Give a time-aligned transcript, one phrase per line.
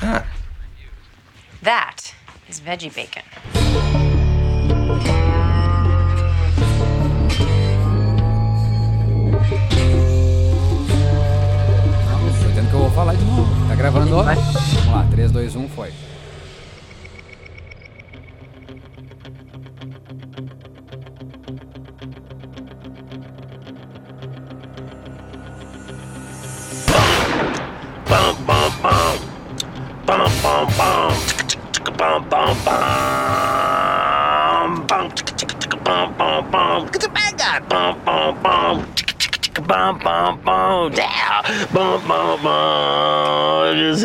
[0.00, 0.26] that?
[1.62, 2.14] That
[2.48, 3.22] is veggie bacon.
[12.06, 13.68] Não, tô dizendo que eu vou falar de novo.
[13.68, 14.22] Tá gravando, ó.
[14.22, 15.92] Vamos lá, 3, 2, 1, foi.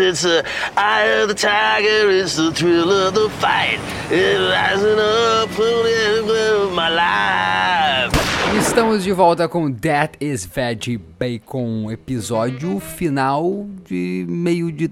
[0.07, 0.43] It's, the
[0.75, 2.09] eye of the tiger.
[2.11, 3.79] It's the thrill of the fight.
[4.11, 8.11] It's rising up of my life.
[8.57, 14.89] Estamos de volta com That is Veggie Bacon, episódio final de meio de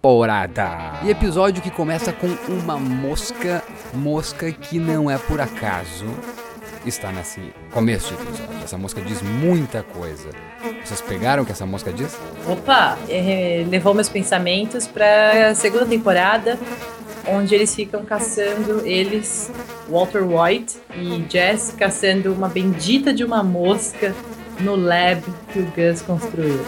[0.00, 1.00] temporada.
[1.04, 6.06] E episódio que começa com uma mosca, mosca que não é por acaso
[6.86, 8.64] está nesse começo de episódio.
[8.64, 10.30] Essa mosca diz muita coisa.
[10.82, 12.16] Vocês pegaram o que essa mosca diz?
[12.48, 16.58] Opa, eh, levou meus pensamentos pra segunda temporada,
[17.28, 19.50] onde eles ficam caçando eles,
[19.90, 24.14] Walter White e Jess, caçando uma bendita de uma mosca
[24.60, 26.64] no lab que o Gus construiu.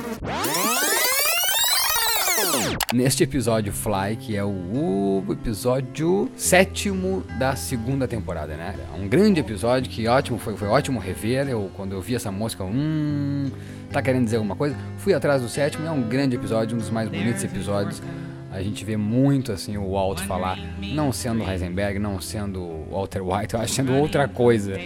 [2.93, 8.75] Neste episódio Fly, que é o episódio sétimo da segunda temporada, né?
[8.93, 11.49] É um grande episódio que ótimo, foi, foi ótimo rever.
[11.49, 13.51] Eu, quando eu vi essa música, eu, hum,
[13.91, 14.77] tá querendo dizer alguma coisa?
[14.99, 18.03] Fui atrás do sétimo, é um grande episódio, um dos mais bonitos episódios.
[18.51, 20.59] A gente vê muito assim o Walt falar,
[20.95, 24.79] não sendo Heisenberg, não sendo Walter White, eu acho sendo outra coisa.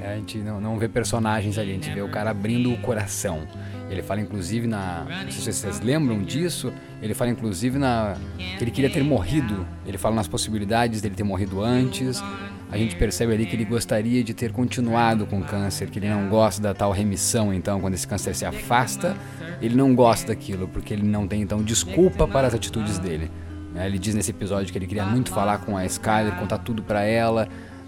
[0.00, 3.46] A gente não, não vê personagens ali, a gente vê o cara abrindo o coração.
[3.88, 5.04] Ele fala inclusive na.
[5.24, 6.72] Não sei se vocês lembram disso.
[7.00, 8.16] Ele fala inclusive na.
[8.58, 9.66] que ele queria ter morrido.
[9.86, 12.22] Ele fala nas possibilidades dele ter morrido antes.
[12.70, 16.08] A gente percebe ali que ele gostaria de ter continuado com o câncer, que ele
[16.08, 19.16] não gosta da tal remissão, então, quando esse câncer se afasta,
[19.62, 23.30] ele não gosta daquilo, porque ele não tem, então, desculpa para as atitudes dele.
[23.72, 23.86] né?
[23.86, 27.04] Ele diz nesse episódio que ele queria muito falar com a Skyler, contar tudo para
[27.04, 27.46] ela,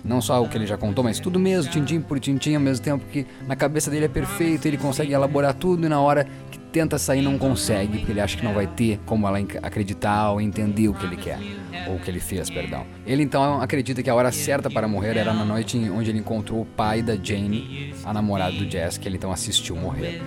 [0.08, 2.84] não só o que ele já contou, mas tudo mesmo, tintim por tintim, ao mesmo
[2.84, 6.58] tempo que na cabeça dele é perfeito, ele consegue elaborar tudo e na hora que
[6.58, 10.40] tenta sair não consegue, porque ele acha que não vai ter como ela acreditar ou
[10.40, 11.38] entender o que ele quer,
[11.86, 12.86] ou o que ele fez, perdão.
[13.06, 16.62] Ele então acredita que a hora certa para morrer era na noite onde ele encontrou
[16.62, 20.22] o pai da Jane, a namorada do Jess, que ele então assistiu morrer.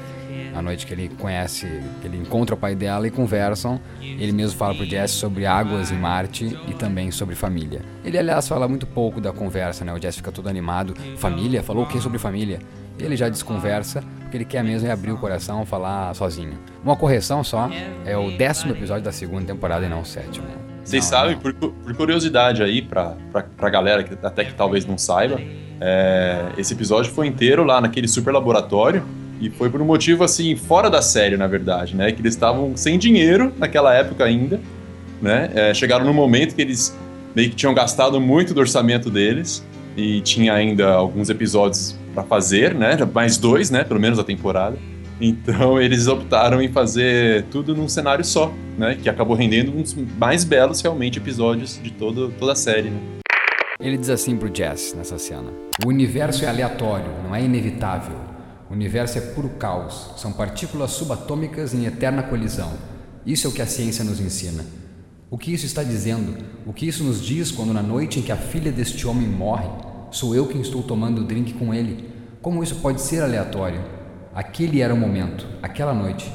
[0.54, 1.66] A noite que ele conhece,
[2.02, 3.80] que ele encontra o pai dela e conversam.
[4.02, 7.82] Ele mesmo fala pro Jess sobre águas em Marte e também sobre família.
[8.04, 9.94] Ele, aliás, fala muito pouco da conversa, né?
[9.94, 10.94] O Jess fica todo animado.
[11.18, 11.64] Família?
[11.64, 12.60] Falou o que sobre família?
[13.00, 16.60] Ele já desconversa, porque ele quer mesmo é abrir o coração, falar sozinho.
[16.84, 17.70] Uma correção só,
[18.06, 20.46] é o décimo episódio da segunda temporada e não o sétimo.
[20.84, 21.42] Vocês Não, sabem, não.
[21.42, 25.40] por, por curiosidade aí, pra, pra, pra galera que até que talvez não saiba,
[25.80, 29.04] é, esse episódio foi inteiro lá naquele super laboratório
[29.42, 32.12] e foi por um motivo assim, fora da série, na verdade, né?
[32.12, 34.62] Que eles estavam sem dinheiro naquela época ainda,
[35.20, 35.50] né?
[35.56, 36.96] É, chegaram num momento que eles
[37.36, 39.66] meio que tinham gastado muito do orçamento deles
[39.98, 42.96] e tinha ainda alguns episódios pra fazer, né?
[43.12, 43.84] Mais dois, né?
[43.84, 44.78] Pelo menos a temporada.
[45.20, 48.96] Então eles optaram em fazer tudo num cenário só, né?
[49.02, 53.00] Que acabou rendendo um dos mais belos realmente episódios de todo, toda a série, né?
[53.80, 55.52] Ele diz assim pro Jess nessa cena:
[55.84, 58.31] O universo é aleatório, não é inevitável.
[58.72, 60.12] O universo é puro caos.
[60.16, 62.72] São partículas subatômicas em eterna colisão.
[63.26, 64.66] Isso é o que a ciência nos ensina.
[65.30, 66.38] O que isso está dizendo?
[66.66, 69.68] O que isso nos diz quando, na noite em que a filha deste homem morre,
[70.10, 72.14] sou eu quem estou tomando o drink com ele?
[72.42, 73.84] Como isso pode ser aleatório?
[74.34, 76.32] Aquele era o momento, aquela noite.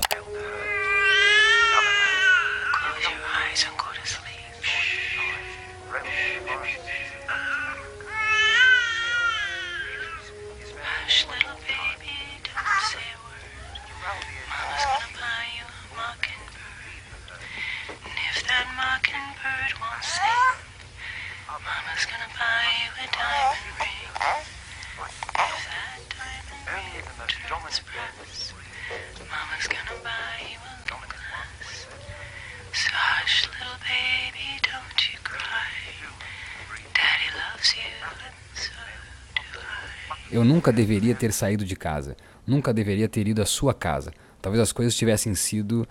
[40.37, 42.15] Eu nunca deveria ter saído de casa.
[42.47, 44.13] Nunca deveria ter ido à sua casa.
[44.43, 45.89] Talvez as coisas tivessem sido.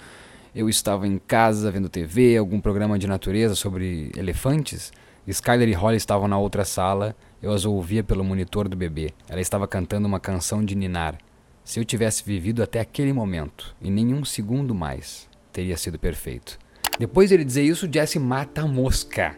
[0.54, 4.94] Eu estava em casa vendo TV, algum programa de natureza sobre elefantes.
[5.26, 7.16] Skyler e Holly estavam na outra sala.
[7.42, 9.16] Eu as ouvia pelo monitor do bebê.
[9.28, 11.18] Ela estava cantando uma canção de ninar.
[11.64, 16.60] Se eu tivesse vivido até aquele momento, e nenhum segundo mais, teria sido perfeito.
[17.00, 19.36] Depois de ele dizer isso, o Jesse mata a mosca.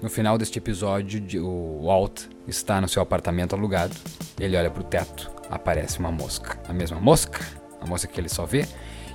[0.00, 3.94] No final deste episódio, o Walt está no seu apartamento alugado.
[4.38, 6.58] Ele olha pro teto, aparece uma mosca.
[6.68, 7.40] A mesma mosca,
[7.80, 8.66] a mosca que ele só vê.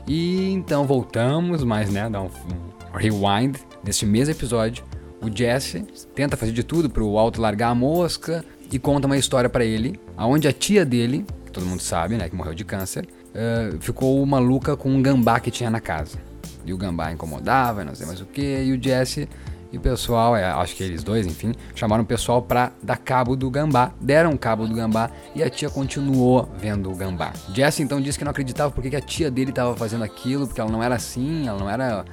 [0.07, 4.83] E então voltamos, mas né, dá um, um rewind neste mesmo episódio.
[5.21, 5.81] O Jesse
[6.15, 9.99] tenta fazer de tudo pro Walt largar a mosca e conta uma história pra ele,
[10.15, 14.75] aonde a tia dele, todo mundo sabe, né, que morreu de câncer, eh, ficou maluca
[14.75, 16.19] com um gambá que tinha na casa.
[16.65, 19.27] E o gambá incomodava, não sei mais o que, e o Jesse
[19.71, 23.35] e o pessoal, é, acho que eles dois, enfim, chamaram o pessoal pra dar cabo
[23.35, 27.33] do gambá, deram cabo do gambá e a tia continuou vendo o gambá.
[27.53, 30.61] Jesse então disse que não acreditava porque que a tia dele estava fazendo aquilo, porque
[30.61, 32.05] ela não era assim, ela não era,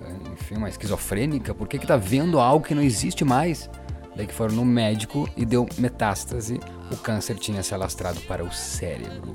[0.00, 3.68] eh, enfim, uma esquizofrênica, por que que tá vendo algo que não existe mais?
[4.16, 6.60] Daí que foram no médico e deu metástase,
[6.90, 9.32] o câncer tinha se alastrado para o cérebro.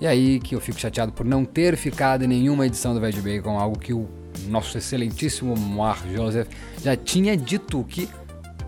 [0.00, 3.20] E aí que eu fico chateado por não ter ficado em nenhuma edição do Veg
[3.20, 4.08] Bacon, algo que o
[4.46, 6.48] nosso excelentíssimo Moir Joseph
[6.82, 8.08] já tinha dito que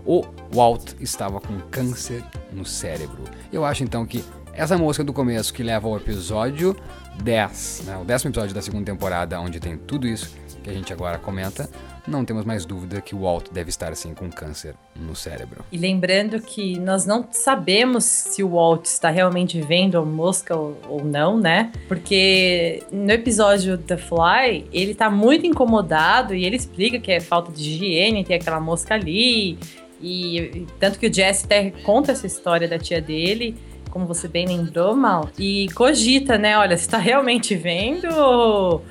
[0.05, 0.23] o
[0.53, 3.23] Walt estava com câncer no cérebro.
[3.51, 4.23] Eu acho então que
[4.53, 6.75] essa música do começo que leva ao episódio
[7.23, 10.93] 10, né, o décimo episódio da segunda temporada, onde tem tudo isso que a gente
[10.93, 11.69] agora comenta,
[12.07, 15.63] não temos mais dúvida que o Walt deve estar assim com câncer no cérebro.
[15.71, 20.77] E lembrando que nós não sabemos se o Walt está realmente vendo a mosca ou,
[20.87, 21.71] ou não, né?
[21.87, 27.51] Porque no episódio The Fly, ele tá muito incomodado e ele explica que é falta
[27.51, 29.57] de higiene, tem aquela mosca ali.
[30.01, 33.55] E, e tanto que o Jesse até conta essa história da tia dele,
[33.91, 35.29] como você bem lembrou, Mal.
[35.37, 36.57] E cogita, né?
[36.57, 38.81] Olha, você tá realmente vendo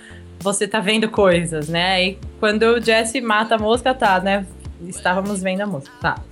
[0.40, 2.04] você tá vendo coisas, né?
[2.04, 4.46] E quando o Jesse mata a mosca, tá, né?
[4.86, 6.22] Estávamos vendo a mosca, tá.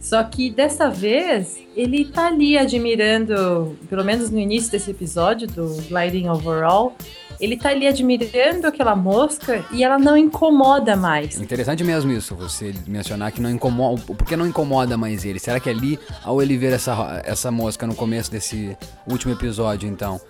[0.00, 5.66] Só que dessa vez, ele tá ali admirando, pelo menos no início desse episódio do
[5.88, 6.96] Gliding Overall,
[7.40, 11.40] ele tá ali admirando aquela mosca e ela não incomoda mais.
[11.40, 14.00] Interessante mesmo isso, você mencionar que não incomoda.
[14.00, 15.40] Por que não incomoda mais ele?
[15.40, 18.76] Será que ali, ao ele ver essa, essa mosca no começo desse
[19.08, 20.20] último episódio, então,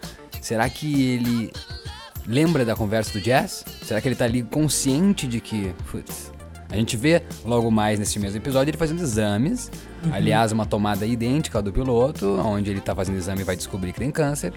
[0.40, 1.52] será que ele
[2.26, 3.64] lembra da conversa do Jazz?
[3.82, 5.74] Será que ele tá ali consciente de que.
[5.90, 6.32] Putz,
[6.68, 9.70] a gente vê logo mais nesse mesmo episódio ele fazendo exames.
[10.10, 13.92] Aliás, uma tomada idêntica ao do piloto, onde ele tá fazendo exame e vai descobrir
[13.92, 14.52] que tem câncer.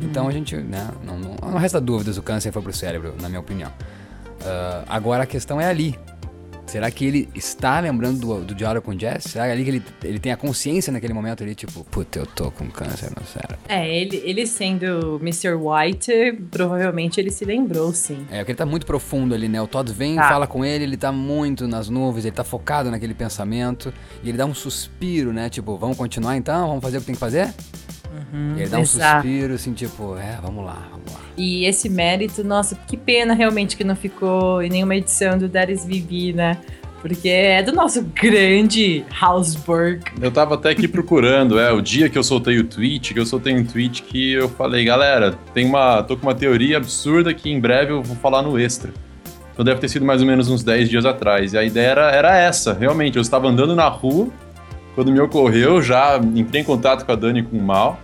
[0.00, 3.28] Então a gente, né, não, não, não resta dúvidas, o câncer foi pro cérebro, na
[3.28, 3.72] minha opinião.
[4.44, 5.98] Ah, agora a questão é ali.
[6.74, 9.26] Será que ele está lembrando do, do diário com Jess?
[9.30, 12.50] Será ali que ele, ele tem a consciência naquele momento ali, tipo, puta, eu tô
[12.50, 13.58] com câncer no cérebro?
[13.68, 15.52] É, ele, ele sendo Mr.
[15.54, 18.26] White, provavelmente ele se lembrou, sim.
[18.28, 19.62] É, porque ele tá muito profundo ali, né?
[19.62, 20.28] O Todd vem, Tá.
[20.28, 23.94] fala com ele, ele tá muito nas nuvens, ele tá focado naquele pensamento,
[24.24, 25.48] e ele dá um suspiro, né?
[25.48, 26.66] Tipo, vamos continuar então?
[26.66, 27.54] Vamos fazer o que tem que fazer?
[28.56, 29.22] e ele dá um exato.
[29.22, 31.23] suspiro, assim, tipo, é, vamos lá, vamos lá.
[31.36, 35.84] E esse mérito, nossa, que pena realmente que não ficou em nenhuma edição do Is
[35.84, 36.58] Vivi, né?
[37.02, 40.04] Porque é do nosso grande Hausberg.
[40.22, 43.26] Eu tava até aqui procurando, é, o dia que eu soltei o tweet, que eu
[43.26, 47.50] soltei um tweet que eu falei, galera, tem uma, tô com uma teoria absurda que
[47.50, 48.90] em breve eu vou falar no extra.
[49.52, 51.52] Então deve ter sido mais ou menos uns 10 dias atrás.
[51.52, 53.16] E a ideia era, era essa, realmente.
[53.16, 54.28] Eu estava andando na rua,
[54.94, 58.00] quando me ocorreu, já entrei em contato com a Dani com o Mal.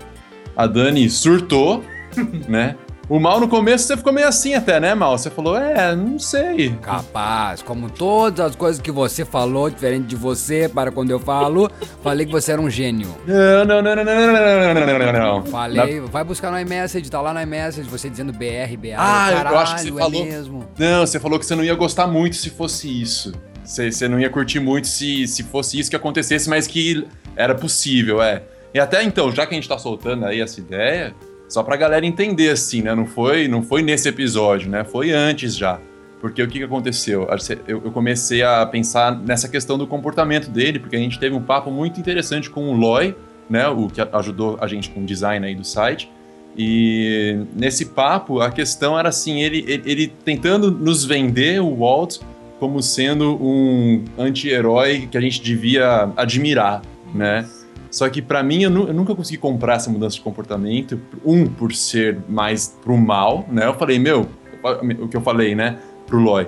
[0.57, 1.83] A Dani surtou,
[2.47, 2.77] né?
[3.11, 5.19] O Mal no começo você ficou meio assim até, né, Mal?
[5.19, 6.71] Você falou, é, não sei.
[6.81, 11.69] Capaz, como todas as coisas que você falou, diferente de você, para quando eu falo,
[12.05, 13.09] falei que você era um gênio.
[13.27, 15.45] Não, não, não, não, não, não, não, não, não, não, não.
[15.47, 18.95] Falei, vai buscar no iMessage, tá lá no iMessage, você dizendo BR, BA.
[18.97, 20.65] Ah, eu caralho, acho que você falou- É mesmo.
[20.79, 23.33] Não, você falou que você não ia gostar muito se fosse isso.
[23.65, 27.57] Você, você não ia curtir muito se, se fosse isso que acontecesse, mas que era
[27.57, 28.45] possível, é.
[28.73, 31.13] E até então, já que a gente tá soltando aí essa ideia,
[31.51, 32.95] só pra galera entender, assim, né?
[32.95, 34.85] Não foi, não foi nesse episódio, né?
[34.85, 35.81] Foi antes já.
[36.21, 37.29] Porque o que, que aconteceu?
[37.67, 41.71] Eu, comecei a pensar nessa questão do comportamento dele, porque a gente teve um papo
[41.71, 43.17] muito interessante com o Loy,
[43.49, 43.67] né?
[43.69, 46.09] O que ajudou a gente com o design aí do site.
[46.57, 52.19] E nesse papo, a questão era assim, ele, ele, ele tentando nos vender o Walt
[52.61, 57.45] como sendo um anti-herói que a gente devia admirar, né?
[57.91, 61.01] Só que pra mim eu, nu- eu nunca consegui comprar essa mudança de comportamento.
[61.25, 63.67] Um, por ser mais pro mal, né?
[63.67, 64.29] Eu falei, meu,
[65.01, 66.47] o que eu falei, né, pro Loy.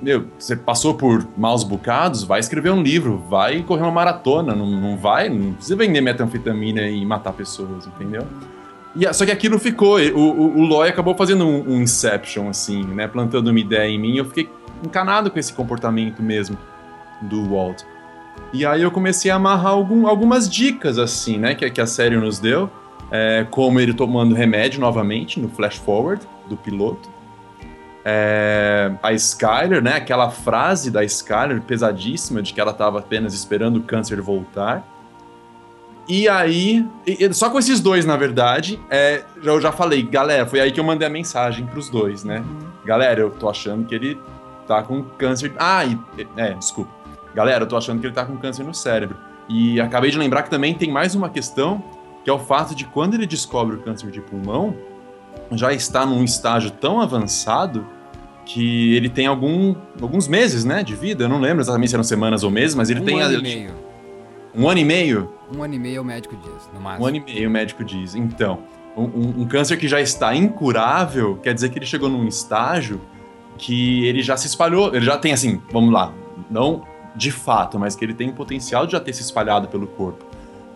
[0.00, 4.66] Meu, você passou por maus bocados, vai escrever um livro, vai correr uma maratona, não,
[4.70, 8.22] não vai, não precisa vender metanfetamina e matar pessoas, entendeu?
[8.94, 12.84] E, só que aquilo ficou, o, o, o Loy acabou fazendo um, um Inception, assim,
[12.84, 14.48] né, plantando uma ideia em mim, eu fiquei
[14.84, 16.56] encanado com esse comportamento mesmo
[17.22, 17.82] do Walt.
[18.52, 22.16] E aí eu comecei a amarrar algum- algumas dicas, assim, né, que, que a série
[22.16, 22.70] nos deu,
[23.10, 27.08] é, como ele tomando remédio novamente no flash forward do piloto,
[28.04, 29.96] é, a Skyler, né?
[29.96, 34.86] Aquela frase da Skyler pesadíssima de que ela estava apenas esperando o câncer voltar.
[36.08, 40.46] E aí, e- só com esses dois, na verdade, é, já- eu já falei, galera,
[40.46, 42.42] foi aí que eu mandei a mensagem pros dois, né?
[42.84, 44.18] Galera, eu tô achando que ele
[44.66, 45.52] tá com câncer.
[45.58, 45.98] Ah, e,
[46.36, 46.90] é, desculpa.
[47.38, 49.16] Galera, eu tô achando que ele tá com câncer no cérebro.
[49.48, 51.80] E acabei de lembrar que também tem mais uma questão,
[52.24, 54.74] que é o fato de quando ele descobre o câncer de pulmão,
[55.52, 57.86] já está num estágio tão avançado
[58.44, 61.22] que ele tem algum, alguns meses, né, de vida.
[61.26, 63.38] Eu não lembro exatamente se eram semanas ou meses, mas ele um tem ano a-
[63.38, 63.70] e meio.
[64.52, 65.32] um ano e meio.
[65.56, 67.04] Um ano e meio o médico diz, no máximo.
[67.04, 68.16] Um ano e meio, o médico diz.
[68.16, 68.58] Então,
[68.96, 73.00] um, um- um câncer que já está incurável, quer dizer que ele chegou num estágio
[73.56, 76.12] que ele já se espalhou, ele já tem assim, vamos lá,
[76.50, 76.82] não
[77.18, 80.24] de fato, mas que ele tem o potencial de já ter se espalhado pelo corpo.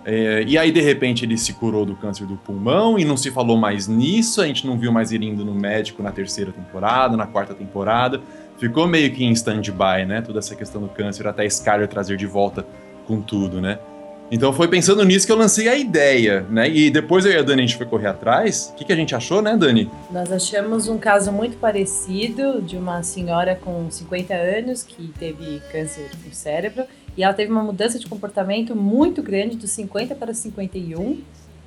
[0.05, 3.31] É, e aí, de repente, ele se curou do câncer do pulmão e não se
[3.31, 7.17] falou mais nisso, a gente não viu mais ele indo no médico na terceira temporada,
[7.17, 8.21] na quarta temporada.
[8.59, 10.21] Ficou meio que em stand-by, né?
[10.21, 12.67] Toda essa questão do câncer, até Skyler trazer de volta
[13.07, 13.79] com tudo, né?
[14.31, 16.69] Então foi pensando nisso que eu lancei a ideia, né?
[16.69, 18.71] E depois eu e a Dani a gente foi correr atrás.
[18.73, 19.91] O que, que a gente achou, né, Dani?
[20.11, 26.11] Nós achamos um caso muito parecido de uma senhora com 50 anos que teve câncer
[26.25, 26.85] no cérebro
[27.17, 31.21] e ela teve uma mudança de comportamento muito grande dos 50 para 51,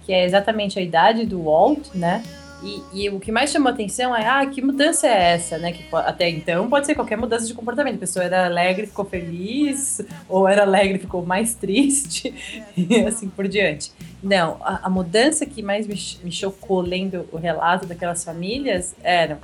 [0.05, 2.23] que é exatamente a idade do Walt, né?
[2.63, 5.71] E, e o que mais chamou atenção é, ah, que mudança é essa, né?
[5.71, 7.95] Que até então pode ser qualquer mudança de comportamento.
[7.95, 12.33] A pessoa era alegre, ficou feliz, ou era alegre, ficou mais triste,
[12.75, 13.91] e assim por diante.
[14.23, 19.39] Não, a, a mudança que mais me, me chocou lendo o relato daquelas famílias era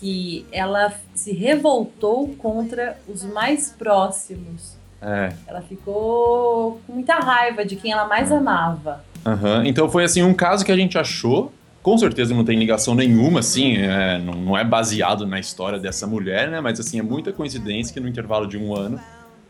[0.00, 4.76] que ela se revoltou contra os mais próximos.
[5.00, 5.32] É.
[5.46, 9.04] Ela ficou com muita raiva de quem ela mais amava.
[9.24, 9.66] aham.
[9.66, 11.52] Então foi assim um caso que a gente achou.
[11.86, 16.04] Com certeza não tem ligação nenhuma, assim, é, não, não é baseado na história dessa
[16.04, 16.60] mulher, né?
[16.60, 18.98] Mas assim, é muita coincidência que no intervalo de um ano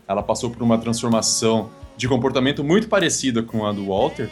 [0.07, 4.29] ela passou por uma transformação de comportamento muito parecida com a do Walter.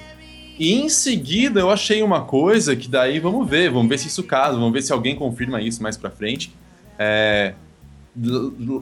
[0.60, 4.22] E em seguida eu achei uma coisa que daí vamos ver, vamos ver se isso
[4.22, 6.54] casa, vamos ver se alguém confirma isso mais pra frente.
[7.00, 7.56] É,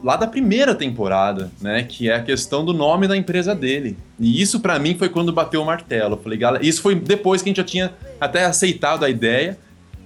[0.03, 3.97] lá da primeira temporada, né, que é a questão do nome da empresa dele.
[4.19, 6.17] E isso pra mim foi quando bateu o martelo.
[6.17, 9.57] Falei, galera, isso foi depois que a gente já tinha até aceitado a ideia.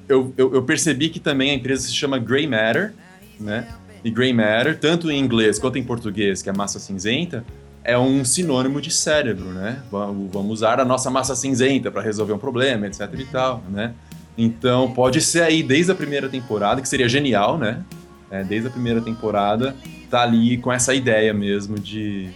[0.08, 2.94] Eu, eu, eu percebi que também a empresa se chama Grey Matter,
[3.40, 3.68] né?
[4.04, 7.44] E Grey Matter, tanto em inglês quanto em português, que é massa cinzenta,
[7.84, 9.82] é um sinônimo de cérebro, né?
[9.92, 13.94] Vamos vamos usar a nossa massa cinzenta para resolver um problema, etc e tal, né?
[14.38, 17.84] Então pode ser aí desde a primeira temporada, que seria genial, né?
[18.30, 19.76] É, desde a primeira temporada,
[20.10, 22.30] tá ali com essa ideia mesmo de,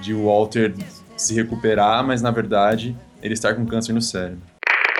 [0.00, 0.74] de o Walter
[1.16, 4.42] se recuperar, mas na verdade ele estar com câncer no cérebro.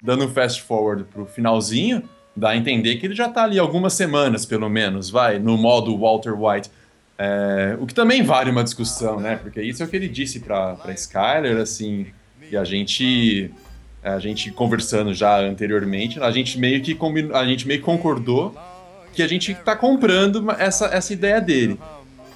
[0.03, 2.03] Dando um fast forward pro finalzinho,
[2.37, 5.97] dá a entender que ele já tá ali algumas semanas, pelo menos, vai, no modo
[5.99, 6.71] Walter White.
[7.19, 9.37] É, o que também vale uma discussão, né?
[9.37, 12.07] Porque isso é o que ele disse pra, pra Skyler, assim,
[12.51, 13.51] e a gente
[14.03, 18.55] a gente conversando já anteriormente, a gente meio que combinou, a gente meio que concordou
[19.13, 21.79] que a gente tá comprando essa, essa ideia dele.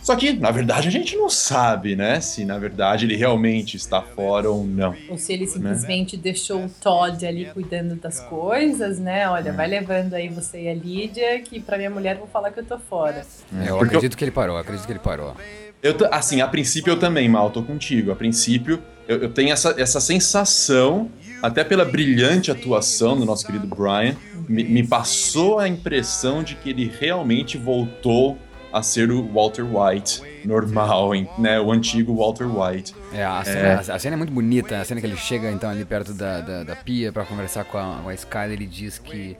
[0.02, 2.20] Só que, na verdade, a gente não sabe, né?
[2.20, 4.96] Se na verdade ele realmente está fora ou não.
[5.08, 9.28] Ou se ele simplesmente deixou o Todd ali cuidando das coisas, né?
[9.28, 12.50] Olha, vai levando aí você e a Lídia, que pra minha mulher eu vou falar
[12.50, 13.24] que eu tô fora.
[13.54, 15.36] É, eu Porque eu- acredito que ele parou, eu acredito que ele parou.
[15.80, 18.10] Eu, assim, a princípio eu também, Mal, tô contigo.
[18.10, 21.10] A princípio, eu, eu tenho essa, essa sensação,
[21.40, 24.16] até pela brilhante atuação do nosso querido Brian,
[24.52, 28.38] me, me passou a impressão de que ele realmente voltou
[28.72, 31.60] a ser o Walter White normal, hein, né?
[31.60, 32.94] O antigo Walter White.
[33.12, 35.84] É, a cena, a cena é muito bonita, a cena que ele chega então ali
[35.84, 39.36] perto da, da, da pia pra conversar com a, com a Skyler, ele diz que,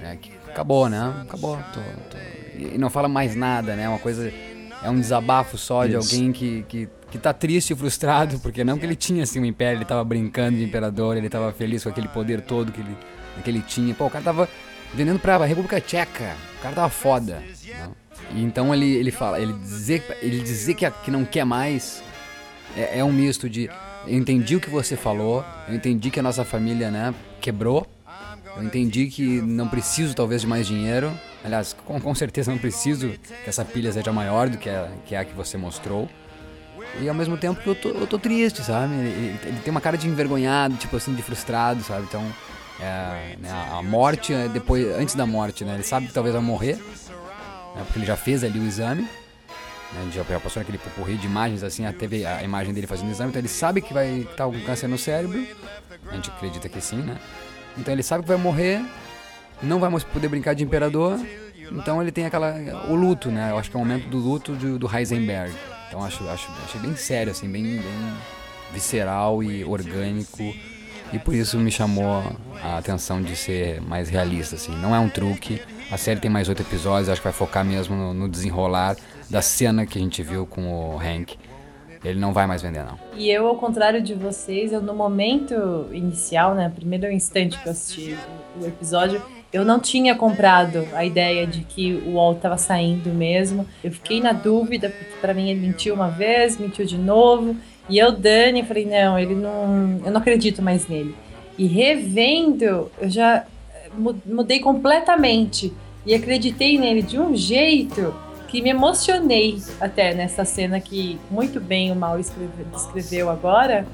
[0.00, 1.12] né, que acabou, né?
[1.22, 3.88] Acabou, tô, tô- E não fala mais nada, né?
[3.88, 4.32] Uma coisa.
[4.82, 6.14] É um desabafo só de Isso.
[6.14, 9.44] alguém que, que, que tá triste e frustrado, porque não que ele tinha assim um
[9.44, 12.96] império, ele tava brincando de imperador, ele tava feliz com aquele poder todo que ele,
[13.42, 13.94] que ele tinha.
[13.94, 14.48] Pô, o cara tava
[14.94, 17.42] vendendo pra República Tcheca, o cara tava foda.
[17.66, 17.88] né?
[18.34, 22.02] E então ele, ele fala, ele dizer, ele dizer que, que não quer mais
[22.76, 23.70] é, é um misto de
[24.06, 27.86] eu entendi o que você falou, eu entendi que a nossa família, né, quebrou.
[28.56, 31.12] Eu entendi que não preciso talvez de mais dinheiro.
[31.44, 33.10] Aliás, com, com certeza não preciso
[33.44, 36.08] que essa pilha seja maior do que a que, a que você mostrou.
[37.00, 38.94] E ao mesmo tempo que eu tô, eu tô triste, sabe?
[38.94, 42.04] Ele- ele tem uma cara de envergonhado, tipo assim, de frustrado, sabe?
[42.08, 42.24] Então,
[42.80, 45.74] é, né, a morte, é depois, antes da morte, né?
[45.74, 49.02] Ele sabe que talvez vai morrer, né, porque ele já fez ali o exame.
[49.02, 53.12] Né, já já passou naquele pupurri de imagens, assim, teve a imagem dele fazendo o
[53.12, 55.46] exame, então ele sabe que vai estar com câncer no cérebro.
[56.10, 57.18] A gente acredita que sim, né?
[57.78, 58.84] Então ele sabe que vai morrer,
[59.62, 61.18] não vai mais poder brincar de imperador,
[61.72, 62.54] Então ele tem aquela.
[62.88, 63.50] o luto, né?
[63.50, 65.52] Eu acho que é o momento do luto do, do Heisenberg.
[65.88, 68.14] Então acho, acho, achei bem sério, assim, bem, bem
[68.72, 70.54] visceral e orgânico.
[71.12, 72.22] E por isso me chamou
[72.62, 74.74] a atenção de ser mais realista, assim.
[74.76, 75.60] Não é um truque.
[75.90, 78.96] A série tem mais oito episódios, acho que vai focar mesmo no, desenrolar
[79.30, 81.36] da cena que a gente viu com o Hank.
[82.04, 82.98] Ele não vai mais vender, não.
[83.16, 87.72] E eu, ao contrário de vocês, eu no momento inicial, né, primeiro instante que eu
[87.72, 88.16] assisti
[88.60, 89.22] o episódio,
[89.52, 93.66] eu não tinha comprado a ideia de que o Walt estava saindo mesmo.
[93.82, 97.56] Eu fiquei na dúvida, porque para mim ele mentiu uma vez, mentiu de novo.
[97.88, 100.00] E eu, Dani, falei, não, ele não.
[100.04, 101.14] Eu não acredito mais nele.
[101.56, 105.72] E revendo, eu já eh, mu- mudei completamente.
[106.04, 108.14] E acreditei nele de um jeito
[108.48, 113.86] que me emocionei até nessa cena que muito bem o Mal escreve- descreveu agora.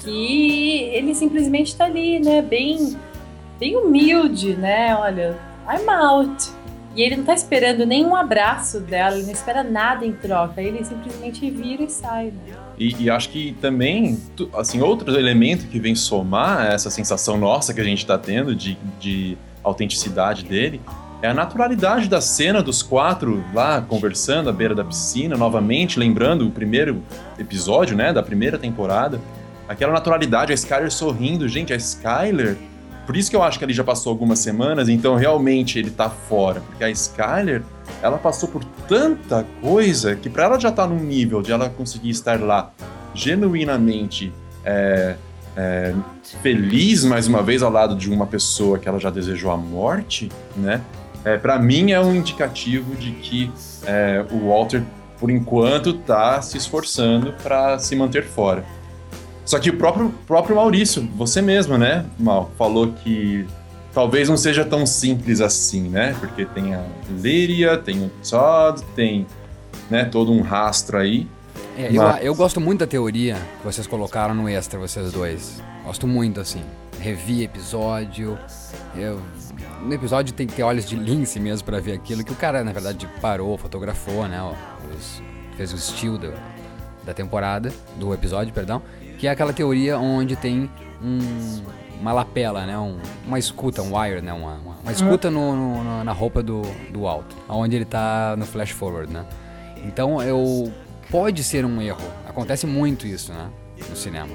[0.00, 2.40] Que ele simplesmente tá ali, né?
[2.42, 2.96] Bem,
[3.58, 4.94] bem humilde, né?
[4.96, 5.36] Olha,
[5.68, 6.50] I'm out.
[6.94, 10.60] E ele não tá esperando nenhum abraço dela, ele não espera nada em troca.
[10.62, 12.54] Ele simplesmente vira e sai, né?
[12.78, 14.18] E, e acho que também,
[14.54, 18.78] assim, outro elemento que vem somar essa sensação nossa que a gente tá tendo de,
[19.00, 20.80] de autenticidade dele
[21.20, 26.46] é a naturalidade da cena dos quatro lá conversando à beira da piscina, novamente, lembrando
[26.46, 27.02] o primeiro
[27.36, 29.20] episódio, né, da primeira temporada.
[29.68, 31.48] Aquela naturalidade, a Skyler sorrindo.
[31.48, 32.56] Gente, a Skyler,
[33.04, 36.08] por isso que eu acho que ele já passou algumas semanas, então realmente ele tá
[36.08, 36.60] fora.
[36.60, 37.64] Porque a Skyler,
[38.02, 42.10] ela passou por tanta coisa que pra ela já tá num nível de ela conseguir
[42.10, 42.72] estar lá
[43.14, 44.32] genuinamente
[44.64, 45.16] é,
[45.56, 45.94] é,
[46.42, 50.28] feliz mais uma vez ao lado de uma pessoa que ela já desejou a morte,
[50.56, 50.80] né?
[51.24, 53.50] É, para mim é um indicativo de que
[53.84, 54.82] é, o Walter,
[55.18, 58.64] por enquanto, tá se esforçando para se manter fora.
[59.44, 63.46] Só que o próprio, próprio Maurício, você mesmo, né, Mal, falou que
[63.98, 66.14] talvez não seja tão simples assim, né?
[66.20, 69.26] Porque tem a Lyria, tem o Todd, tem
[69.90, 71.26] né, todo um rastro aí.
[71.76, 75.60] É, eu, Mas- eu gosto muito da teoria que vocês colocaram no extra, vocês dois.
[75.84, 76.62] Gosto muito, assim.
[77.00, 78.38] Revi episódio.
[78.96, 79.20] Eu,
[79.82, 82.62] no episódio tem que ter olhos de lince mesmo pra ver aquilo que o cara,
[82.62, 84.40] na verdade, parou, fotografou, né?
[84.96, 85.20] os-
[85.56, 86.30] fez o estilo da,
[87.04, 88.80] da temporada, do episódio, perdão.
[89.18, 90.70] Que é aquela teoria onde tem
[91.02, 91.62] um-
[92.00, 92.78] uma lapela, né?
[92.78, 94.32] Um- uma escuta, um wire, né?
[94.32, 98.46] Uma, uma- uma escuta no, no- na roupa do, do alto, onde ele tá no
[98.46, 99.24] flash forward, né?
[99.84, 100.72] Então eu
[101.10, 102.00] pode ser um erro.
[102.28, 103.48] Acontece muito isso, né?
[103.88, 104.28] No cinema.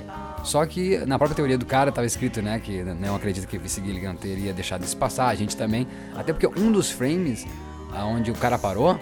[0.44, 3.82] Só que na própria teoria do cara estava escrito, né, que não acredito que Vince
[3.82, 5.86] Gilligan teria deixado isso passar, a gente também.
[6.16, 7.46] Até porque um dos frames
[7.94, 8.98] aonde o cara parou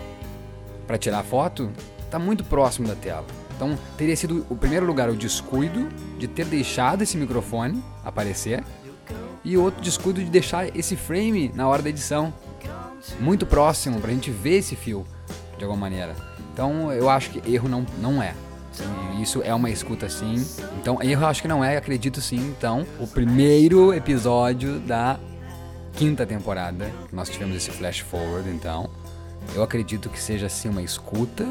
[0.88, 1.72] para tirar a foto
[2.10, 3.24] tá muito próximo da tela.
[3.62, 8.64] Então teria sido o primeiro lugar o descuido de ter deixado esse microfone aparecer
[9.46, 12.34] e outro descuido de deixar esse frame na hora da edição
[13.20, 15.06] muito próximo pra gente ver esse fio
[15.60, 16.16] de alguma maneira.
[16.52, 18.34] Então eu acho que erro não, não é.
[19.22, 20.44] Isso é uma escuta sim.
[20.80, 22.40] Então erro eu acho que não é, acredito sim.
[22.58, 25.20] Então, o primeiro episódio da
[25.94, 28.90] quinta temporada, nós tivemos esse flash forward, então,
[29.54, 31.46] eu acredito que seja sim uma escuta.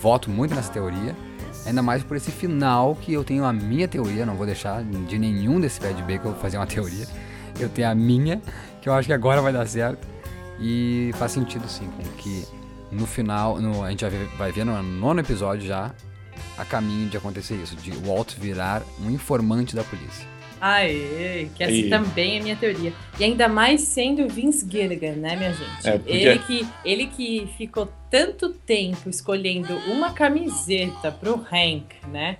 [0.00, 1.14] Eu voto muito nessa teoria.
[1.66, 5.18] Ainda mais por esse final que eu tenho a minha teoria, não vou deixar de
[5.18, 7.06] nenhum desse Bad Bacon fazer uma teoria.
[7.58, 8.40] Eu tenho a minha,
[8.80, 10.08] que eu acho que agora vai dar certo.
[10.58, 11.86] E faz sentido sim,
[12.16, 12.46] que
[12.90, 14.02] no final, no, a gente
[14.38, 15.90] vai ver no nono episódio já
[16.56, 20.26] a caminho de acontecer isso, de Walt virar um informante da polícia.
[20.60, 21.88] Aê, que essa Aí.
[21.88, 22.92] também é minha teoria.
[23.18, 25.88] E ainda mais sendo Vince Gilligan, né, minha gente?
[25.88, 32.36] É, porque- ele, que, ele que ficou tanto tempo escolhendo uma camiseta pro Hank, né?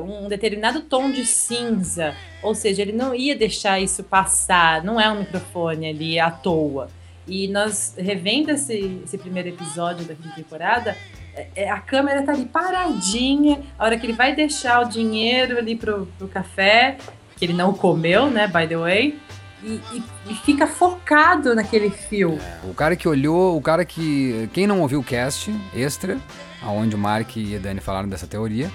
[0.00, 2.14] Um determinado tom de cinza.
[2.42, 4.82] Ou seja, ele não ia deixar isso passar.
[4.82, 6.88] Não é um microfone ali à toa.
[7.26, 10.96] E nós, revendo esse, esse primeiro episódio da quinta temporada,
[11.36, 13.60] é- é, a câmera tá ali paradinha.
[13.78, 16.96] A hora que ele vai deixar o dinheiro ali pro, pro café,
[17.38, 19.18] que ele não comeu, né, by the way,
[19.62, 22.38] e, e- e fica focado naquele fio.
[22.64, 24.48] O cara que olhou, o cara que.
[24.52, 26.18] Quem não ouviu o cast extra,
[26.62, 28.70] aonde o Mark e a Dani falaram dessa teoria,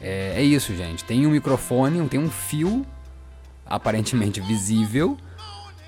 [0.00, 1.04] é, é isso, gente.
[1.04, 2.84] Tem um microfone, tem um fio
[3.66, 5.16] aparentemente visível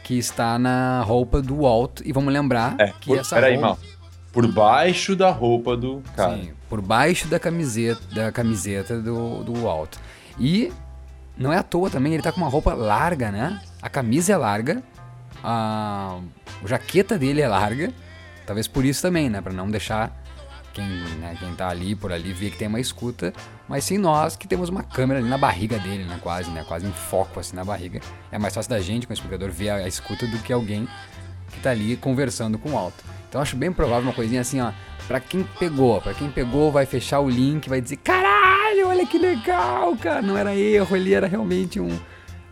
[0.02, 2.00] que está na roupa do Walt.
[2.04, 3.66] E vamos lembrar É, que por, essa peraí, roupa.
[3.68, 3.78] Mal.
[4.32, 6.36] Por baixo da roupa do cara.
[6.36, 9.96] Sim, por baixo da camiseta, da camiseta do, do Walt.
[10.38, 10.72] E
[11.36, 13.60] não é à toa também, ele tá com uma roupa larga, né?
[13.82, 14.82] A camisa é larga,
[15.42, 16.18] a,
[16.64, 17.92] jaqueta dele é larga.
[18.46, 19.40] Talvez por isso também, né?
[19.40, 20.12] Pra não deixar
[20.72, 20.84] quem,
[21.18, 23.32] né, quem tá ali por ali ver que tem uma escuta.
[23.68, 26.18] Mas sim nós que temos uma câmera ali na barriga dele, né?
[26.22, 26.64] Quase, né?
[26.66, 28.00] Quase em foco assim na barriga.
[28.30, 30.88] É mais fácil da gente, com o espectador, ver a, a escuta do que alguém
[31.52, 32.94] que tá ali conversando com o Walt.
[33.28, 34.72] Então acho bem provável uma coisinha assim, ó.
[35.06, 38.15] Pra quem pegou, pra quem pegou, vai fechar o link, vai dizer: caralho,
[39.06, 40.20] que legal, cara.
[40.22, 41.96] Não era erro, ele era realmente um.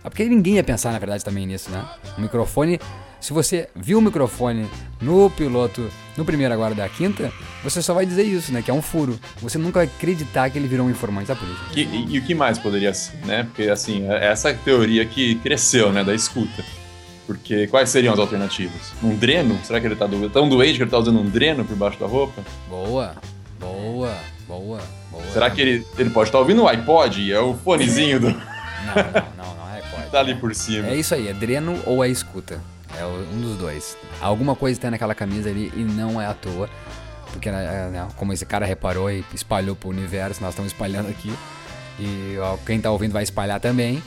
[0.03, 1.85] Ah, Porque ninguém ia pensar, na verdade, também nisso, né?
[2.17, 2.79] O microfone.
[3.21, 4.69] Se você viu o microfone
[5.01, 8.61] no piloto, no primeiro agora da quinta, você só vai dizer isso, né?
[8.61, 9.19] Que é um furo.
[9.41, 11.65] Você nunca vai acreditar que ele virou um informante da polícia.
[11.73, 13.45] Que- e, e o que mais poderia ser, né?
[13.45, 16.63] Porque, assim, é essa teoria que cresceu, né, da escuta.
[17.27, 18.93] Porque quais seriam as alternativas?
[19.03, 19.59] Um dreno?
[19.65, 21.99] Será que ele tá do, tão doente que ele tá usando um dreno por baixo
[21.99, 22.43] da roupa?
[22.69, 23.15] Boa,
[23.59, 24.15] boa,
[24.61, 25.25] boa, boa.
[25.33, 27.33] Será que ele, ele pode estar ouvindo o iPod?
[27.33, 30.11] É o fonezinho do, Não, não, não, não é pode.
[30.11, 30.89] tá ali por cima.
[30.89, 32.61] É isso aí, é dreno ou é escuta.
[32.99, 33.97] É um dos dois.
[34.21, 36.69] Alguma coisa tem naquela camisa ali e não é à toa.
[37.33, 41.35] Porque, né, né, como esse cara reparou e espalhou pro universo, nós estamos espalhando aqui.
[41.99, 44.03] E ó, quem tá ouvindo vai espalhar também.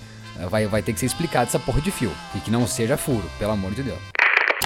[0.49, 2.11] Vai, vai ter que ser explicado essa porra de fio.
[2.35, 3.99] E que não seja furo, pelo amor de Deus.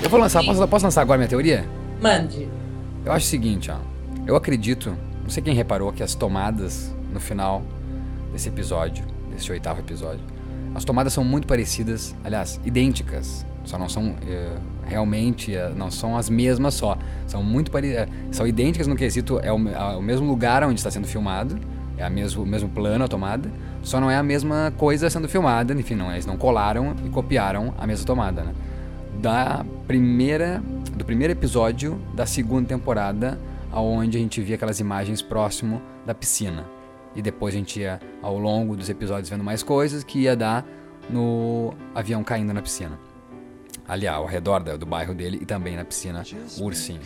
[0.03, 1.65] Eu vou lançar, posso, posso lançar agora minha teoria?
[1.99, 2.47] Mande.
[3.05, 3.77] Eu acho o seguinte, ó.
[4.27, 4.95] Eu acredito,
[5.31, 7.63] não sei quem reparou que as tomadas no final
[8.33, 10.19] desse episódio, desse oitavo episódio,
[10.75, 13.45] as tomadas são muito parecidas, aliás, idênticas.
[13.63, 16.97] Só não são eh, realmente, eh, não são as mesmas só.
[17.27, 21.07] São muito parecidas, são idênticas no quesito, é o, o mesmo lugar onde está sendo
[21.07, 21.57] filmado,
[21.97, 23.49] é a mesmo, o mesmo plano a tomada,
[23.83, 27.73] só não é a mesma coisa sendo filmada, enfim, não, eles não colaram e copiaram
[27.77, 28.53] a mesma tomada, né?
[29.21, 30.61] da primeira
[30.93, 33.39] do primeiro episódio da segunda temporada,
[33.71, 36.65] aonde a gente via aquelas imagens próximo da piscina.
[37.15, 40.65] E depois a gente ia ao longo dos episódios vendo mais coisas que ia dar
[41.09, 42.99] no avião caindo na piscina.
[43.87, 46.23] Ali ao redor do bairro dele e também na piscina
[46.59, 47.01] o ursinho.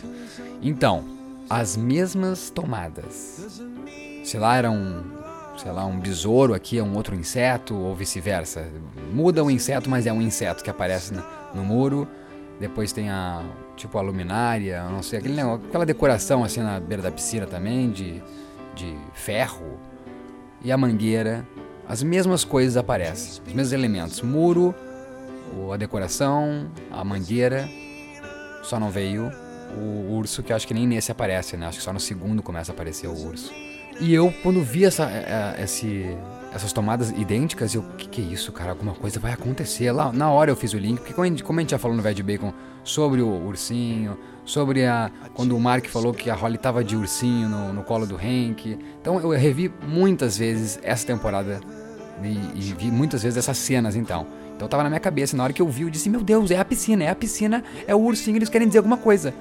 [0.62, 1.04] Então,
[1.48, 3.84] as mesmas tomadas.
[4.22, 5.02] Se lá era um,
[5.56, 8.68] sei lá, um besouro, aqui é um outro inseto ou vice-versa.
[9.12, 11.24] Muda o inseto, mas é um inseto que aparece no,
[11.54, 12.06] no muro.
[12.60, 13.42] Depois tem a,
[13.76, 17.90] tipo, a luminária, não sei, aquele negócio, aquela decoração assim na beira da piscina também,
[17.90, 18.22] de,
[18.74, 19.78] de ferro.
[20.62, 21.46] E a mangueira,
[21.88, 24.22] as mesmas coisas aparecem, os mesmos elementos.
[24.22, 24.74] Muro,
[25.72, 27.68] a decoração, a mangueira,
[28.62, 29.30] só não veio
[29.76, 31.66] o urso, que acho que nem nesse aparece, né?
[31.66, 33.52] Acho que só no segundo começa a aparecer o urso.
[34.00, 36.16] E eu, quando vi essa, é, é, esse,
[36.52, 38.70] essas tomadas idênticas, eu, que que é isso, cara?
[38.70, 39.90] Alguma coisa vai acontecer.
[39.90, 42.22] Lá, na hora eu fiz o link, porque como a gente, já falou no Veg
[42.22, 42.52] Bacon
[42.86, 45.10] sobre o ursinho, sobre a.
[45.34, 48.78] Quando o Mark falou que a Holly tava de ursinho no, no colo do Hank.
[49.00, 51.60] Então eu revi muitas vezes essa temporada
[52.22, 54.26] e, e vi muitas vezes essas cenas, então.
[54.54, 56.58] Então tava na minha cabeça, na hora que eu vi, eu disse, meu Deus, é
[56.58, 59.34] a piscina, é a piscina, é o ursinho, eles querem dizer alguma coisa.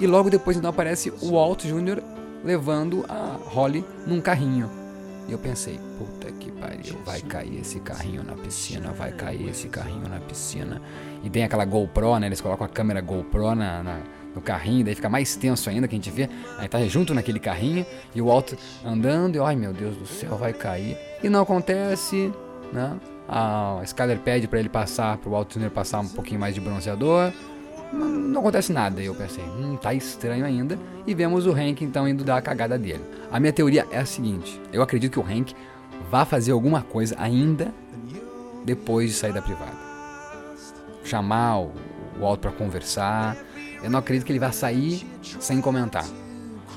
[0.00, 2.00] E logo depois então aparece o Walt Jr.
[2.44, 4.70] levando a Holly num carrinho.
[5.26, 9.68] E eu pensei, puta que pariu, vai cair esse carrinho na piscina, vai cair esse
[9.68, 10.80] carrinho na piscina.
[11.24, 12.26] E tem aquela GoPro, né?
[12.26, 14.00] Eles colocam a câmera GoPro na, na-
[14.34, 16.28] no carrinho, daí fica mais tenso ainda que a gente vê.
[16.58, 18.52] Aí tá junto naquele carrinho e o Walt
[18.84, 20.96] andando, e ai meu Deus do céu, vai cair.
[21.22, 22.32] E não acontece,
[22.72, 22.96] né?
[23.28, 25.70] A Skyler pede pra ele passar, pro Walt Jr.
[25.70, 27.32] passar um pouquinho mais de bronzeador.
[27.92, 29.00] Não, não acontece nada.
[29.02, 30.78] Eu pensei, hum, tá estranho ainda.
[31.06, 33.04] E vemos o Hank então indo dar a cagada dele.
[33.32, 35.54] A minha teoria é a seguinte: eu acredito que o Hank
[36.10, 37.72] vá fazer alguma coisa ainda
[38.64, 39.72] depois de sair da privada.
[41.04, 41.72] Chamar o
[42.20, 43.36] Walt pra conversar.
[43.82, 45.06] Eu não acredito que ele vá sair
[45.40, 46.04] sem comentar.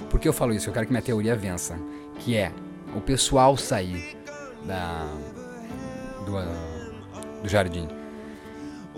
[0.09, 0.69] Por que eu falo isso?
[0.69, 1.77] Eu quero que minha teoria vença.
[2.19, 2.51] Que é
[2.95, 4.17] o pessoal sair
[4.65, 5.05] da,
[6.25, 7.87] do, do jardim.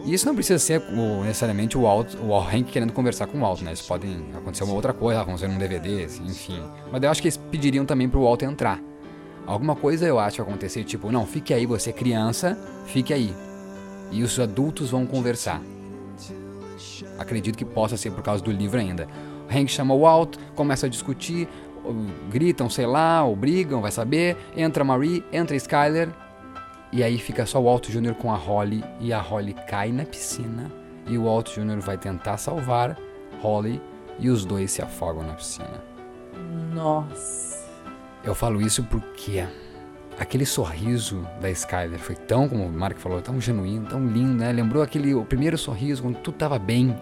[0.06, 3.42] E isso não precisa ser o- necessariamente o Walt, o Hank querendo conversar com o
[3.42, 3.74] Walt, né?
[3.74, 4.06] Isso pode
[4.38, 6.62] acontecer uma outra coisa, vão ser num DVD, assim, enfim.
[6.92, 8.80] Mas eu acho que eles pediriam também pro Walt entrar.
[9.48, 13.34] Alguma coisa eu acho acontecer, tipo, não, fique aí, você é criança, fique aí.
[14.12, 15.62] E os adultos vão conversar.
[17.18, 19.08] Acredito que possa ser por causa do livro ainda.
[19.48, 21.48] O Hank chama o Walt, começa a discutir,
[22.30, 24.36] gritam, sei lá, ou brigam, vai saber.
[24.56, 26.10] Entra Marie, entra Skyler.
[26.92, 28.16] E aí fica só o Walt Jr.
[28.16, 30.72] com a Holly e a Holly cai na piscina.
[31.08, 31.80] E o Walt Jr.
[31.80, 32.98] vai tentar salvar
[33.42, 33.82] Holly
[34.18, 35.84] e os dois se afogam na piscina.
[36.74, 37.55] Nossa.
[38.26, 39.46] Eu falo isso porque
[40.18, 44.52] aquele sorriso da Skyler foi tão, como o Mark falou, tão genuíno, tão lindo, né?
[44.52, 46.96] Lembrou aquele o primeiro sorriso quando tudo tava bem.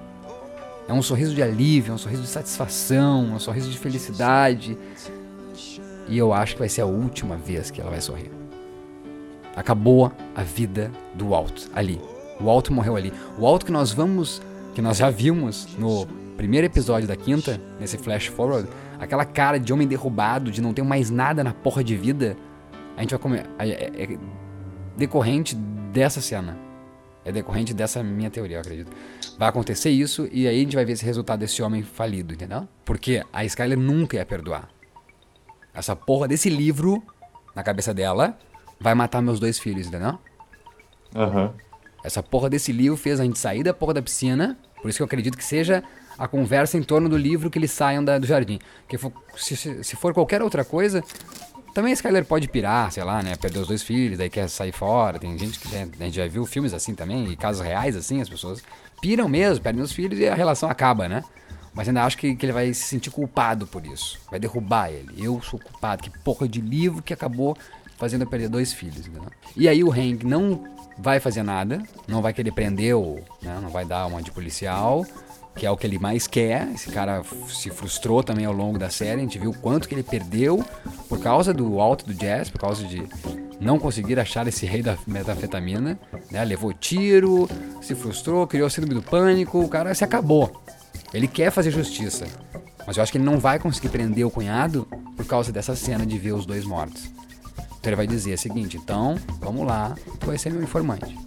[0.86, 4.78] É um sorriso de alívio, é um sorriso de satisfação, é um sorriso de felicidade.
[6.10, 8.30] E eu acho que vai ser a última vez que ela vai sorrir.
[9.56, 12.02] Acabou a vida do Walt ali.
[12.38, 13.14] O Walt morreu ali.
[13.38, 14.42] O Walt que nós vamos,
[14.76, 16.06] que nós já vimos no
[16.36, 18.68] primeiro episódio da quinta, nesse flash forward,
[19.04, 22.36] aquela cara de homem derrubado, de não ter mais nada na porra de vida,
[22.98, 23.46] a gente vai comer.
[23.60, 24.18] É, é- é
[24.98, 26.58] decorrente dessa cena.
[27.26, 28.92] É decorrente dessa minha teoria, eu acredito.
[29.38, 32.68] Vai acontecer isso e aí a gente vai ver esse resultado desse homem falido, entendeu?
[32.84, 34.68] Porque a Skyler nunca ia perdoar.
[35.74, 37.02] Essa porra desse livro,
[37.56, 38.38] na cabeça dela,
[38.80, 40.20] vai matar meus dois filhos, entendeu?
[41.16, 41.54] Aham.
[42.04, 44.58] Essa porra desse livro fez a gente sair da porra da piscina.
[44.82, 45.82] Por isso que eu acredito que seja
[46.17, 48.60] a conversa em torno do livro que eles saiam da- do jardim.
[48.88, 48.97] Porque
[49.38, 51.04] se, se- se for qualquer outra coisa,
[51.73, 53.36] também a Skyler pode pirar, sei lá, né?
[53.36, 55.17] Perder os dois filhos, daí quer sair fora.
[55.19, 58.21] Tem gente que já, a gente já viu filmes assim também, e casos reais assim,
[58.21, 58.62] as pessoas
[59.02, 61.23] piram mesmo, perdem os filhos e a relação acaba, né?
[61.73, 64.19] Mas ainda acho que, que ele vai se sentir culpado por isso.
[64.30, 65.10] Vai derrubar ele.
[65.17, 66.04] Eu sou culpado.
[66.04, 67.58] Que porra de livro que acabou
[67.97, 69.26] fazendo eu perder dois filhos, entendeu?
[69.58, 70.63] E aí o Hank não
[70.97, 75.06] vai fazer nada, não vai querer prender ou né, não vai dar uma de policial,
[75.56, 76.69] que é o que ele mais quer.
[76.73, 79.95] Esse cara se frustrou também ao longo da série, a gente viu o quanto que
[79.95, 80.63] ele perdeu
[81.08, 83.03] por causa do alto do jazz, por causa de
[83.60, 85.97] não conseguir achar esse rei da metanfetamina,
[86.29, 86.43] né?
[86.43, 87.47] Levou tiro,
[87.82, 90.62] se frustrou, criou síndrome do pânico, o cara se acabou.
[91.13, 92.25] Ele quer fazer justiça,
[92.86, 96.06] mas eu acho que ele não vai conseguir prender o cunhado por causa dessa cena
[96.06, 97.10] de ver os dois mortos.
[97.84, 101.19] Então ele vai dizer o seguinte, então, vamos lá, tu vai ser meu informante.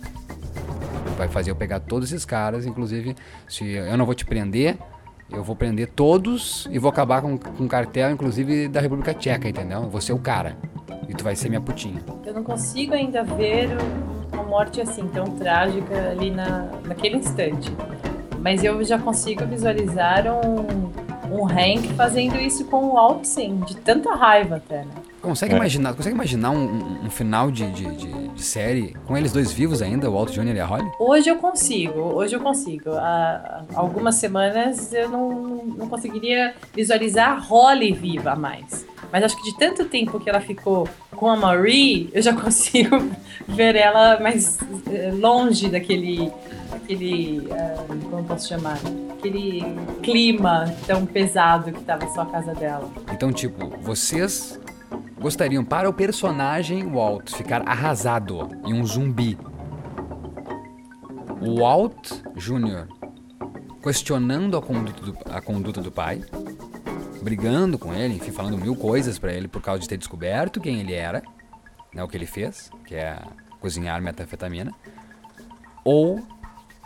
[1.19, 3.15] Vai fazer eu pegar todos esses caras, inclusive,
[3.47, 4.79] se eu não vou te prender,
[5.31, 9.83] eu vou prender todos e vou acabar com, com cartel, inclusive, da República Tcheca, entendeu?
[9.83, 10.57] Eu vou ser o cara.
[11.07, 12.03] E tu vai ser minha putinha.
[12.25, 13.69] Eu não consigo ainda ver
[14.33, 17.71] uma morte assim tão trágica ali na, naquele instante.
[18.41, 23.77] Mas eu já consigo visualizar um, um Hank fazendo isso com o Alt, sim, de
[23.77, 24.91] tanta raiva até, né?
[25.21, 25.57] Consegue É.
[25.57, 29.51] imaginar, consegue imaginar um, um- um final de, de- de- de série com eles dois
[29.51, 30.55] vivos ainda, o Walt Jr.
[30.55, 30.89] e a Holly?
[31.01, 32.91] Hoje eu consigo, hoje eu consigo.
[32.93, 35.31] Há há algumas semanas eu não,
[35.79, 38.87] não conseguiria visualizar a Holly viva mais.
[39.13, 42.97] Mas acho que de tanto tempo que ela ficou com a Marie, eu já consigo
[43.49, 44.59] ver ela mais
[44.93, 46.31] eh, longe daquele.
[46.87, 47.49] Daquele.
[47.53, 48.79] ah, como posso chamar?
[49.19, 49.63] Aquele
[50.03, 52.89] clima tão pesado que tava só a casa dela.
[53.13, 54.61] Então, tipo, vocês
[55.21, 59.37] gostariam para o personagem Walt ficar arrasado em um zumbi?
[61.41, 62.89] Walt Jr.
[63.83, 66.23] questionando a conduta do, a conduta do pai,
[67.23, 70.81] brigando com ele, enfim, falando mil coisas pra ele por causa de ter descoberto quem
[70.81, 71.23] ele era,
[71.93, 73.19] né, o que ele fez, que é
[73.61, 74.73] cozinhar metanfetamina,
[75.85, 76.21] ou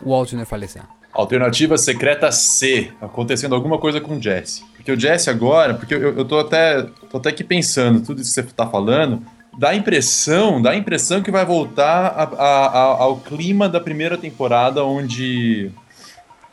[0.02, 0.44] o Walt Jr.
[0.46, 0.82] falecer.
[1.12, 4.62] Alternativa secreta C, acontecendo alguma coisa com o Jesse.
[4.76, 8.30] Porque o Jesse agora, porque eu, eu tô até tô até aqui pensando, tudo isso
[8.32, 9.20] que você tá falando,
[9.58, 13.80] dá a impressão, dá a impressão que vai voltar a- a- a- ao clima da
[13.80, 15.70] primeira temporada, onde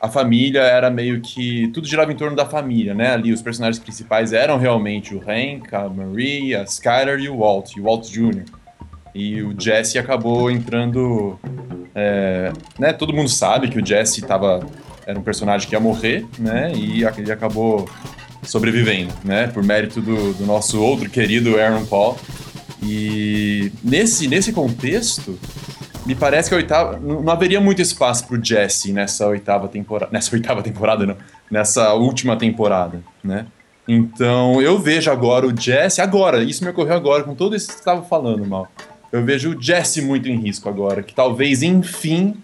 [0.02, 1.68] a família era meio que.
[1.70, 3.14] Tudo girava em torno da família, né?
[3.14, 7.76] Ali os personagens principais eram realmente o Hank, a Marie, a Skyler e o Walt,
[7.76, 8.44] e o Walt Jr.
[9.18, 11.40] E o Jesse acabou entrando.
[11.96, 14.64] é, né, todo mundo sabe que o Jesse tava,
[15.08, 16.72] era um personagem que ia morrer, né?
[16.76, 17.90] E ele acabou
[18.44, 19.48] sobrevivendo, né?
[19.48, 22.16] Por mérito do, do nosso outro querido Aaron Paul.
[22.84, 25.40] E nesse, nesse contexto,
[26.06, 27.00] me parece que a oitava.
[27.00, 30.12] Não, não haveria muito espaço pro Jesse nessa oitava temporada.
[30.12, 31.18] Nessa oitava temporada, não.
[31.50, 33.48] Nessa última temporada, né?
[33.88, 36.02] Então eu vejo agora o Jesse.
[36.02, 38.68] Agora, isso me ocorreu agora, com tudo isso que você estava falando, mal.
[39.12, 41.02] Eu vejo o Jesse muito em risco agora.
[41.02, 42.36] Que talvez, enfim,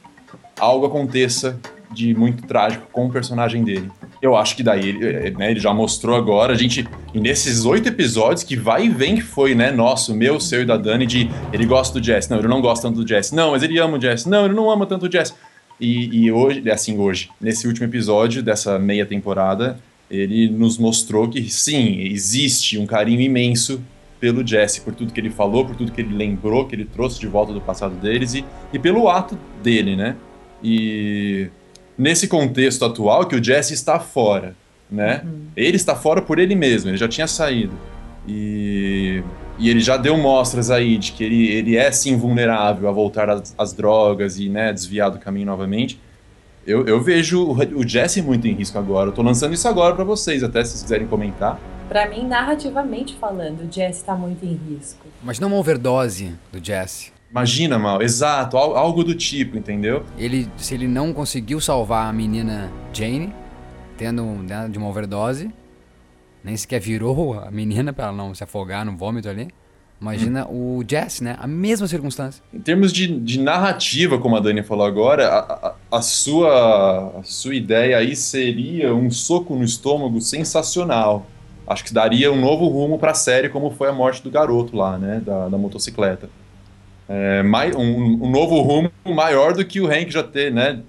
[0.60, 1.60] algo aconteça
[1.94, 3.90] de muito trágico com o personagem dele.
[4.22, 7.88] Eu acho que daí ele, eh, né, ele já mostrou agora, a gente, nesses oito
[7.88, 11.30] episódios que vai e vem que foi, né, nosso, meu, seu e da Dani, de
[11.52, 13.98] ele gosta do Jess, não, ele não gosta tanto do Jess, não, mas ele ama
[13.98, 15.36] o Jess, não, ele não ama tanto o Jess.
[15.80, 19.78] E, e hoje, assim, hoje, nesse último episódio dessa meia temporada,
[20.10, 23.82] ele nos mostrou que sim, existe um carinho imenso
[24.24, 27.20] pelo Jesse, por tudo que ele falou, por tudo que ele lembrou, que ele trouxe
[27.20, 30.16] de volta do passado deles e, e pelo ato dele, né?
[30.64, 31.50] E
[31.98, 34.56] nesse contexto atual que o Jesse está fora,
[34.90, 35.26] né?
[35.58, 37.74] Ele está fora por ele mesmo, ele já tinha saído.
[38.26, 39.22] E,
[39.60, 43.30] e ele já deu mostras aí de que ele, ele é sim vulnerável a voltar
[43.30, 46.00] às, às drogas e né, desviar do caminho novamente.
[46.66, 49.10] Eu, eu vejo o, o Jesse muito em risco agora.
[49.10, 51.60] Eu tô lançando isso agora para vocês, até se vocês quiserem comentar.
[51.88, 55.06] Pra mim, narrativamente falando, o Jesse tá muito em risco.
[55.22, 57.12] Imagina uma overdose do Jesse.
[57.30, 60.04] Imagina, mal, exato, al- algo do tipo, entendeu?
[60.18, 63.34] Ele, se ele não conseguiu salvar a menina Jane,
[63.98, 65.52] tendo né, de uma overdose,
[66.44, 69.48] nem sequer virou a menina pra ela não se afogar no vômito ali.
[70.02, 71.38] Imagina o Jesse, né?
[71.40, 72.44] A mesma circunstância.
[72.54, 77.24] Em termos de, de narrativa, como a Dani falou agora, a, a- a sua, a
[77.24, 81.26] sua ideia aí seria um soco no estômago sensacional.
[81.68, 84.98] Acho que daria um novo rumo pra série, como foi a morte do garoto lá,
[84.98, 85.22] né?
[85.26, 86.30] Da, da motocicleta.
[87.08, 90.82] É, mai- um, um novo rumo maior do que o Hank já ter, né?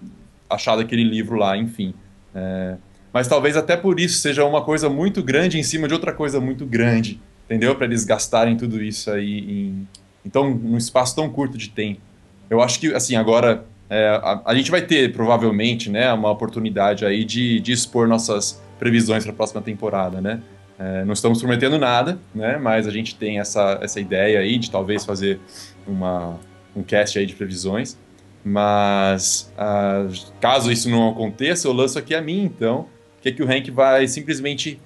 [0.48, 1.94] achado aquele livro lá, enfim.
[2.34, 2.76] É,
[3.12, 6.40] mas talvez até por isso seja uma coisa muito grande em cima de outra coisa
[6.40, 7.74] muito grande, entendeu?
[7.74, 9.88] Para eles gastarem tudo isso aí em
[10.24, 12.00] então num espaço tão curto de tempo.
[12.48, 17.04] Eu acho que assim agora é, a, a, gente vai ter provavelmente, né, uma oportunidade
[17.04, 20.40] aí de, de expor nossas previsões para a próxima temporada, né?
[20.78, 22.58] É, não estamos prometendo nada, né?
[22.58, 25.40] Mas a gente tem essa, essa ideia aí de talvez fazer
[25.86, 26.38] uma,
[26.74, 27.96] um cast aí de previsões.
[28.44, 30.06] Mas ah,
[30.40, 32.86] caso isso não aconteça, eu lanço aqui a mim, então,
[33.22, 34.78] que é que o Hank vai simplesmente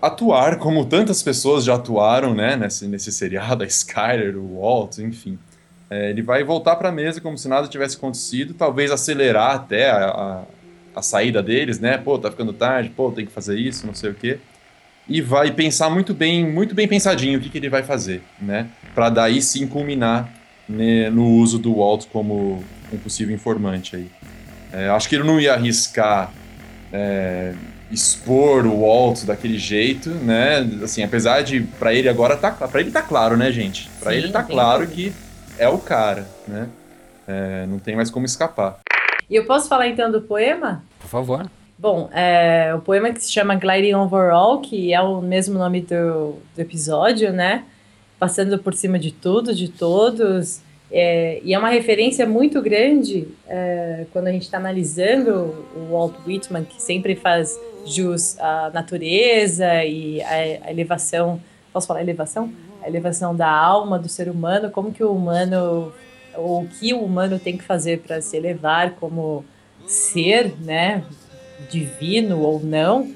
[0.00, 2.54] atuar como tantas pessoas já atuaram, né?
[2.54, 5.38] Nesse, nesse seriado, a Skyler, o Walt, enfim.
[5.90, 9.90] É, ele vai voltar para a mesa como se nada tivesse acontecido, talvez acelerar até
[9.90, 10.42] a, a,
[10.94, 11.98] a saída deles, né?
[11.98, 14.38] Pô, tá ficando tarde, pô, tem que fazer isso, não sei o quê
[15.08, 18.68] e vai pensar muito bem, muito bem pensadinho o que, que ele vai fazer, né?
[18.94, 20.32] Para daí sim culminar
[20.68, 24.10] né, no uso do Walt como um possível informante aí.
[24.72, 26.32] É, acho que ele não ia arriscar
[26.92, 27.54] é,
[27.90, 30.58] expor o Walt daquele jeito, né?
[30.82, 33.90] Assim, apesar de para ele agora tá, para ele tá claro, né, gente?
[34.00, 35.12] Para ele tá claro que
[35.58, 36.68] é o cara, né?
[37.26, 38.80] É, não tem mais como escapar.
[39.28, 40.82] E eu posso falar então do poema?
[41.00, 41.46] Por favor.
[41.76, 46.36] Bom, é, o poema que se chama Gliding Overall, que é o mesmo nome do,
[46.54, 47.64] do episódio, né?
[48.16, 50.62] Passando por cima de tudo, de todos.
[50.90, 56.14] É, e é uma referência muito grande é, quando a gente está analisando o Walt
[56.24, 61.40] Whitman, que sempre faz jus à natureza e à, à elevação.
[61.72, 62.52] Posso falar elevação?
[62.84, 65.92] A elevação da alma do ser humano, como que o humano,
[66.36, 69.44] ou o que o humano tem que fazer para se elevar como
[69.86, 71.02] ser, né?
[71.68, 73.12] Divino ou não.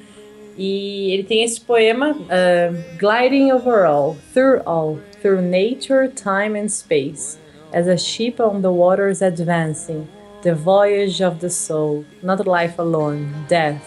[0.57, 6.69] E ele tem esse poema, uh, Gliding over all, through all, through nature, time and
[6.69, 7.39] space,
[7.73, 10.09] as a ship on the waters advancing,
[10.43, 13.81] the voyage of the soul, not life alone, death,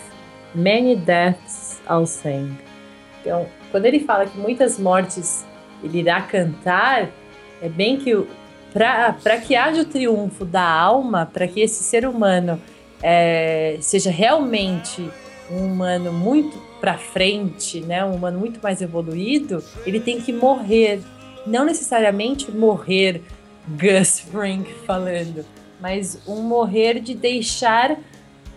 [0.55, 2.57] many deaths I'll sing.
[3.19, 5.45] Então, quando ele fala que muitas mortes
[5.83, 7.09] ele irá cantar,
[7.61, 8.15] é bem que
[8.73, 12.61] para que haja o triunfo da alma, para que esse ser humano
[13.01, 15.09] é, seja realmente
[15.49, 21.01] um humano muito para frente, né, um humano muito mais evoluído, ele tem que morrer.
[21.45, 23.21] Não necessariamente morrer
[23.67, 25.45] Gus Fring falando,
[25.79, 27.97] mas um morrer de deixar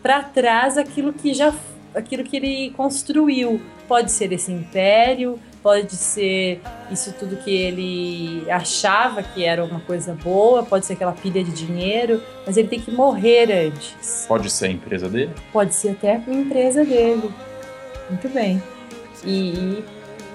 [0.03, 1.55] para trás aquilo que já
[1.95, 3.61] aquilo que ele construiu.
[3.87, 10.13] Pode ser esse império, pode ser isso tudo que ele achava que era uma coisa
[10.13, 14.27] boa, pode ser aquela pilha de dinheiro, mas ele tem que morrer antes.
[14.29, 15.33] Pode ser a empresa dele?
[15.51, 17.33] Pode ser até a empresa dele.
[18.11, 18.63] Muito bem.
[19.25, 19.83] E,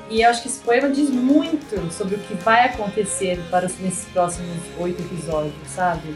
[0.09, 3.77] e eu acho que esse poema diz muito sobre o que vai acontecer para os,
[3.77, 6.15] nesses próximos oito episódios, sabe?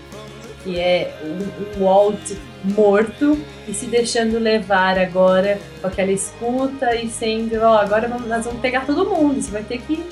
[0.63, 2.31] Que é o, o Walt
[2.63, 8.61] morto e se deixando levar agora com aquela escuta e sendo, ó, agora nós vamos
[8.61, 10.03] pegar todo mundo, você vai ter que,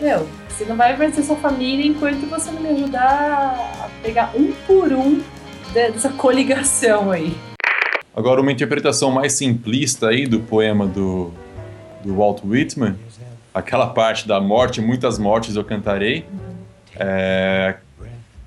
[0.00, 4.52] meu, você não vai vencer sua família enquanto você não me ajudar a pegar um
[4.66, 5.20] por um
[5.72, 7.36] dessa coligação aí.
[8.14, 11.30] Agora, uma interpretação mais simplista aí do poema do,
[12.02, 12.96] do Walt Whitman,
[13.52, 16.24] aquela parte da morte, muitas mortes eu cantarei,
[16.98, 17.76] é,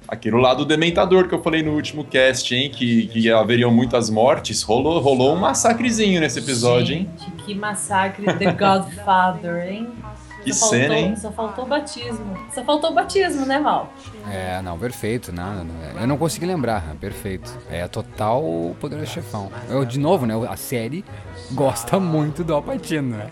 [0.10, 2.70] aquilo lá do Dementador que eu falei no último cast, hein?
[2.70, 4.64] Que, que haveriam muitas mortes.
[4.64, 7.34] Rolou, rolou um massacrezinho nesse episódio, Gente, hein?
[7.46, 9.88] Que massacre The Godfather, hein?
[10.44, 11.16] Que só cena, faltou, hein?
[11.16, 12.38] Só faltou batismo.
[12.54, 13.94] Só faltou batismo, né, Mal?
[14.32, 15.66] É, não, perfeito, nada.
[16.00, 17.58] Eu não consegui lembrar, perfeito.
[17.70, 19.52] É total Poderoso Chefão.
[19.70, 20.34] Eu, de novo, né?
[20.50, 21.04] A série
[21.52, 23.30] gosta muito do Alpatino, né?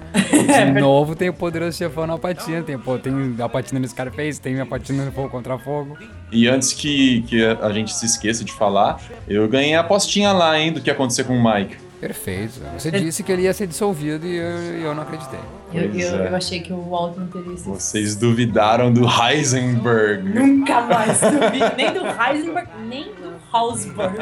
[0.66, 4.60] De novo tem o Poderoso Chefão no Alpatino, tem, pô, tem Alpatino no Scarface, tem
[4.60, 5.98] Alpatino no Fogo Contra Fogo.
[6.32, 10.60] E antes que, que a gente se esqueça de falar, eu ganhei a apostinha lá,
[10.60, 11.87] hein, do que ia acontecer com o Mike.
[12.00, 12.60] Perfeito.
[12.78, 14.46] Você disse que ele ia ser dissolvido e eu,
[14.82, 15.40] eu não acreditei.
[15.74, 16.28] Eu, eu, é.
[16.30, 17.74] eu achei que o Walt não teria sido.
[17.74, 20.24] Vocês duvidaram do Heisenberg.
[20.30, 21.76] Nunca mais duvido.
[21.76, 24.16] Nem do Heisenberg, nem do Hausberg.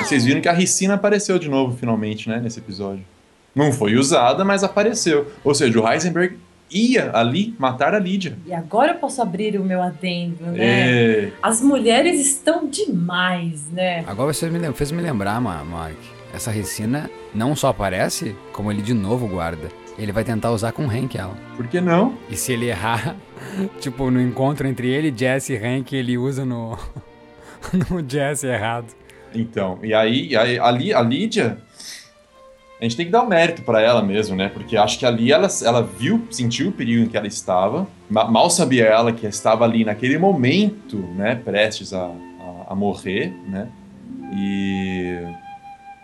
[0.00, 3.04] Vocês viram que a Ricina apareceu de novo, finalmente, né, nesse episódio.
[3.54, 5.26] Não foi usada, mas apareceu.
[5.42, 6.38] Ou seja, o Heisenberg
[6.70, 8.38] ia ali matar a Lídia.
[8.46, 10.58] E agora eu posso abrir o meu adendo, né?
[10.58, 14.04] É, As mulheres estão demais, né?
[14.06, 15.96] Agora você me, fez me lembrar, Ma- Mark.
[16.32, 19.68] Essa Recina não só aparece, como ele de novo guarda.
[19.98, 21.34] Ele vai tentar usar com o Hank ela.
[21.56, 22.14] por que não?
[22.30, 23.16] E se ele errar,
[23.80, 26.78] tipo, no encontro entre ele, Jesse e Hank, ele usa no,
[27.90, 28.86] no Jesse errado.
[29.34, 31.58] Então, e aí, aí a, Lí- a Lídia,
[32.80, 34.48] a gente tem que dar o mérito pra ela mesmo, né?
[34.48, 37.86] Porque acho que ali ela, ela viu, sentiu o perigo em que ela estava.
[38.08, 41.34] Ma- Mal sabia ela que estava ali naquele momento, né?
[41.34, 43.68] Prestes a, a, a morrer, né?
[44.32, 45.18] E,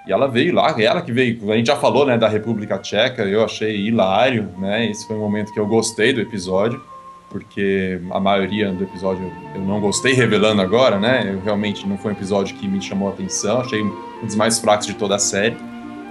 [0.07, 3.25] e ela veio lá, ela que veio, a gente já falou, né, da República Tcheca,
[3.25, 4.89] eu achei hilário, né?
[4.89, 6.81] Esse foi um momento que eu gostei do episódio,
[7.29, 11.29] porque a maioria do episódio eu não gostei revelando agora, né?
[11.29, 13.93] Eu realmente não foi um episódio que me chamou a atenção, achei um
[14.23, 15.57] dos mais fracos de toda a série.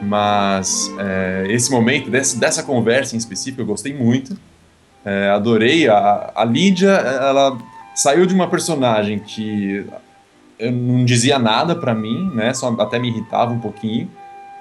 [0.02, 4.38] Mas é, esse momento, desse, dessa conversa em específico, eu gostei muito.
[5.06, 5.88] É, adorei.
[5.88, 7.58] A, a Lídia, ela
[7.96, 9.86] saiu de uma personagem que
[10.60, 12.54] eu não dizia nada para mim, né?
[12.54, 14.10] Só até me irritava um pouquinho,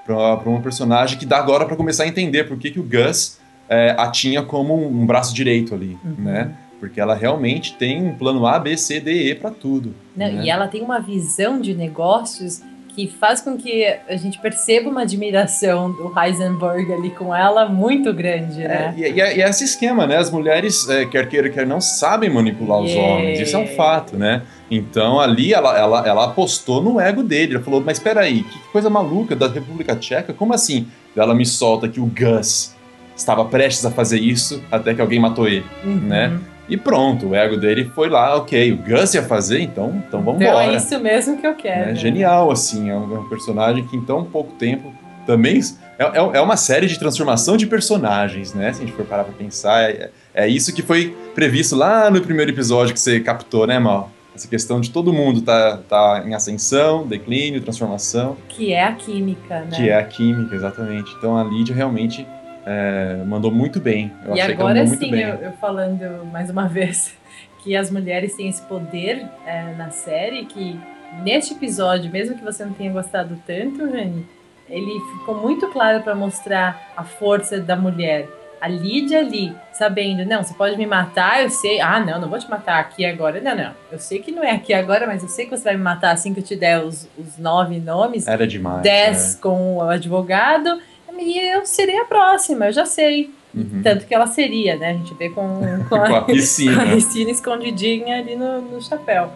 [0.04, 3.38] para uma personagem que dá agora para começar a entender por que, que o Gus
[3.68, 6.14] é, a tinha como um braço direito ali, Uhum.
[6.18, 6.52] né?
[6.80, 9.94] Porque ela realmente tem um plano A, B, C, D, E para tudo.
[10.14, 10.44] Não, né?
[10.44, 12.60] E ela tem uma visão de negócios
[12.94, 18.12] que faz com que a gente perceba uma admiração do Heisenberg ali com ela muito
[18.12, 18.94] grande, É, né?
[18.96, 20.16] e, e, e é esse esquema, né?
[20.16, 23.12] As mulheres, é, quer queira, quer não, sabem manipular os Yeah.
[23.14, 23.40] homens.
[23.40, 24.42] Isso é um fato, né?
[24.70, 27.54] Então ali ela, ela, ela apostou no ego dele.
[27.56, 30.32] Ela falou, mas peraí, que coisa maluca da República Tcheca?
[30.32, 30.86] Como assim?
[31.16, 32.74] Ela me solta que o Gus
[33.16, 35.96] estava prestes a fazer isso até que alguém matou ele, Uhum.
[36.00, 36.38] né?
[36.68, 40.40] E pronto, o ego dele foi lá, ok, o Gus ia fazer, então, então vamos
[40.40, 40.72] Então embora.
[40.72, 41.90] é isso mesmo que eu quero.
[41.90, 44.92] É genial, assim, é um, é um personagem que em tão pouco tempo
[45.26, 45.60] também
[45.98, 48.72] é, é, é uma série de transformação de personagens, né?
[48.72, 52.20] Se a gente for parar pra pensar, é, é isso que foi previsto lá no
[52.22, 54.10] primeiro episódio que você captou, né, Mal?
[54.34, 59.60] Essa questão de todo mundo tá, tá em ascensão, declínio, transformação, Que é a química,
[59.60, 59.68] né?
[59.76, 61.14] que é a química, exatamente.
[61.16, 62.26] Então a Lídia realmente
[62.66, 64.12] é, mandou muito bem.
[64.24, 67.16] Eu e agora sim, eu, eu falando mais uma vez
[67.62, 70.78] que as mulheres têm esse poder é, na série, que
[71.22, 74.26] neste episódio, mesmo que você não tenha gostado tanto, Rani,
[74.68, 78.28] ele ficou muito claro para mostrar a força da mulher.
[78.60, 81.80] A Lídia ali, sabendo, não, você pode me matar, eu sei.
[81.80, 83.38] Ah, não, não vou te matar aqui agora.
[83.38, 83.72] Não, não.
[83.92, 86.12] Eu sei que não é aqui agora, mas eu sei que você vai me matar
[86.12, 88.26] assim que eu te der os, os nove nomes.
[88.26, 88.80] Era demais.
[88.82, 90.80] 10 com o advogado.
[91.18, 93.30] E eu serei a próxima, eu já sei.
[93.54, 93.82] Uhum.
[93.82, 94.90] Tanto que ela seria, né?
[94.90, 96.82] A gente vê com, com Com a a, piscina.
[96.84, 99.30] a piscina escondidinha ali no, no chapéu.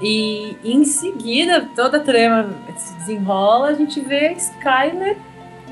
[0.00, 5.16] E em seguida, toda a trama se desenrola, a gente vê a Skyler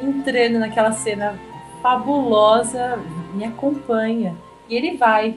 [0.02, 1.38] entrando naquela cena
[1.82, 2.98] fabulosa,
[3.34, 4.34] me acompanha.
[4.68, 5.36] E ele vai.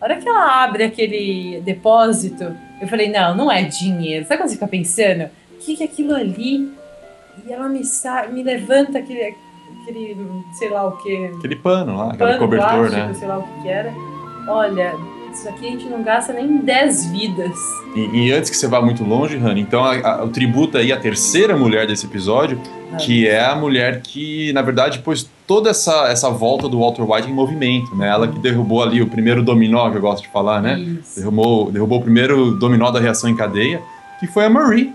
[0.00, 4.26] A hora que ela abre aquele depósito, eu falei, não, não é dinheiro.
[4.26, 5.30] Sabe quando você fica pensando?
[5.52, 6.70] O que, que é aquilo ali?
[7.46, 7.80] E ela me,
[8.32, 9.34] me levanta aquele,
[9.86, 13.14] aquele, sei lá o que, Aquele pano lá, aquele cobertor, plástico, né?
[13.14, 13.94] sei lá o que que era.
[14.48, 14.94] Olha,
[15.32, 17.58] isso aqui a gente não gasta nem 10 vidas.
[17.94, 20.92] E, e antes que você vá muito longe, Hannah, então a, a, o tributo aí
[20.92, 22.60] à terceira mulher desse episódio,
[22.98, 27.30] que é a mulher que, na verdade, pôs toda essa, essa volta do Walter White
[27.30, 28.08] em movimento, né?
[28.08, 30.78] Ela que derrubou ali o primeiro dominó, que eu gosto de falar, né?
[30.78, 31.20] Isso.
[31.20, 33.80] Derrubou, derrubou o primeiro dominó da reação em cadeia,
[34.18, 34.92] que foi a Marie,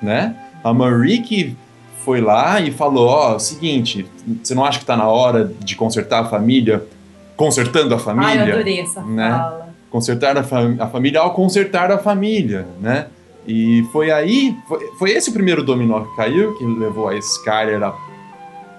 [0.00, 0.34] né?
[0.64, 1.56] A Marie que
[2.06, 4.06] foi lá e falou, ó, é o seguinte,
[4.40, 6.84] você não acha que tá na hora de consertar a família,
[7.36, 8.28] consertando a família?
[8.44, 9.28] Ai, eu adorei essa né?
[9.30, 9.68] fala.
[9.90, 13.06] consertar a, fam- a família ao consertar a família, né?
[13.44, 17.82] E foi aí, foi, foi esse o primeiro dominó que caiu, que levou a Skyler
[17.82, 17.92] a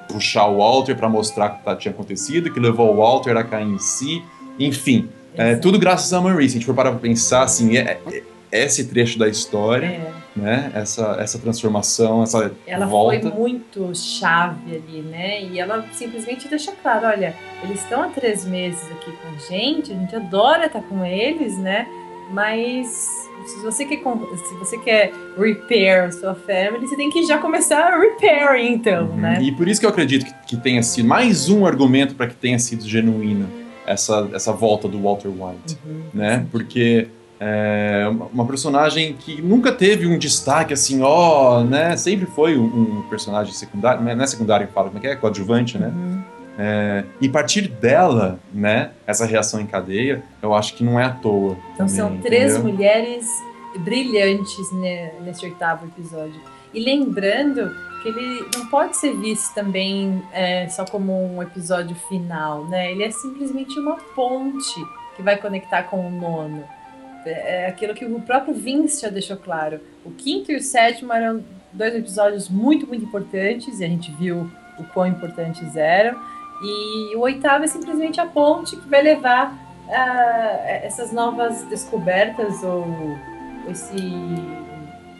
[0.07, 3.43] puxar o Walter para mostrar o que tá- tinha acontecido, que levou o Walter a
[3.43, 4.23] cair em si,
[4.57, 6.47] enfim, é, tudo graças a Marie.
[6.49, 8.23] Se a gente for parar pra pensar, assim, é, é-
[8.53, 10.71] esse trecho da história, É, né?
[10.75, 13.19] Essa, essa transformação, essa ela volta.
[13.19, 15.43] foi muito chave ali, né?
[15.43, 19.91] E ela simplesmente deixa claro, olha, eles estão há três meses aqui com a gente,
[19.91, 21.87] a gente adora estar com eles, né?
[22.31, 22.87] Mas
[23.45, 27.99] se você quer, se você quer repair sua family, você tem que já começar a
[27.99, 29.15] repair, então, Uhum.
[29.17, 29.39] né?
[29.41, 32.35] E por isso que eu acredito que, que tenha sido mais um argumento para que
[32.35, 33.47] tenha sido genuína
[33.85, 36.01] essa, essa volta do Walter White, Uhum.
[36.13, 36.45] né?
[36.51, 37.07] Porque
[37.39, 41.95] é uma- personagem que nunca teve um destaque assim, ó, né?
[41.97, 45.07] Sempre foi um, personagem secundário, não é não é secundário que fala, como é que
[45.07, 45.15] é?
[45.15, 45.87] Coadjuvante, né?
[45.87, 46.21] Uhum.
[46.59, 48.89] É, e partir dela, né?
[49.05, 51.55] Essa reação em cadeia, eu acho que não é à toa.
[51.75, 52.73] Então também, são três entendeu?
[52.73, 53.27] mulheres
[53.79, 56.39] brilhantes ne- nesse oitavo episódio.
[56.73, 57.71] E lembrando
[58.01, 62.91] que ele não pode ser visto também é, só como um episódio final, né?
[62.91, 64.83] Ele é simplesmente uma ponte
[65.15, 66.63] que vai conectar com o nono.
[67.25, 69.79] É é aquilo que o próprio Vince já deixou claro.
[70.05, 71.43] O quinto e o sétimo eram
[71.73, 74.49] dois episódios muito, muito importantes, e a gente viu
[74.79, 76.17] o quão importantes eram.
[76.63, 79.55] E o oitavo é simplesmente a ponte que vai levar
[79.89, 82.85] ah, essas novas descobertas ou
[83.69, 83.95] esse,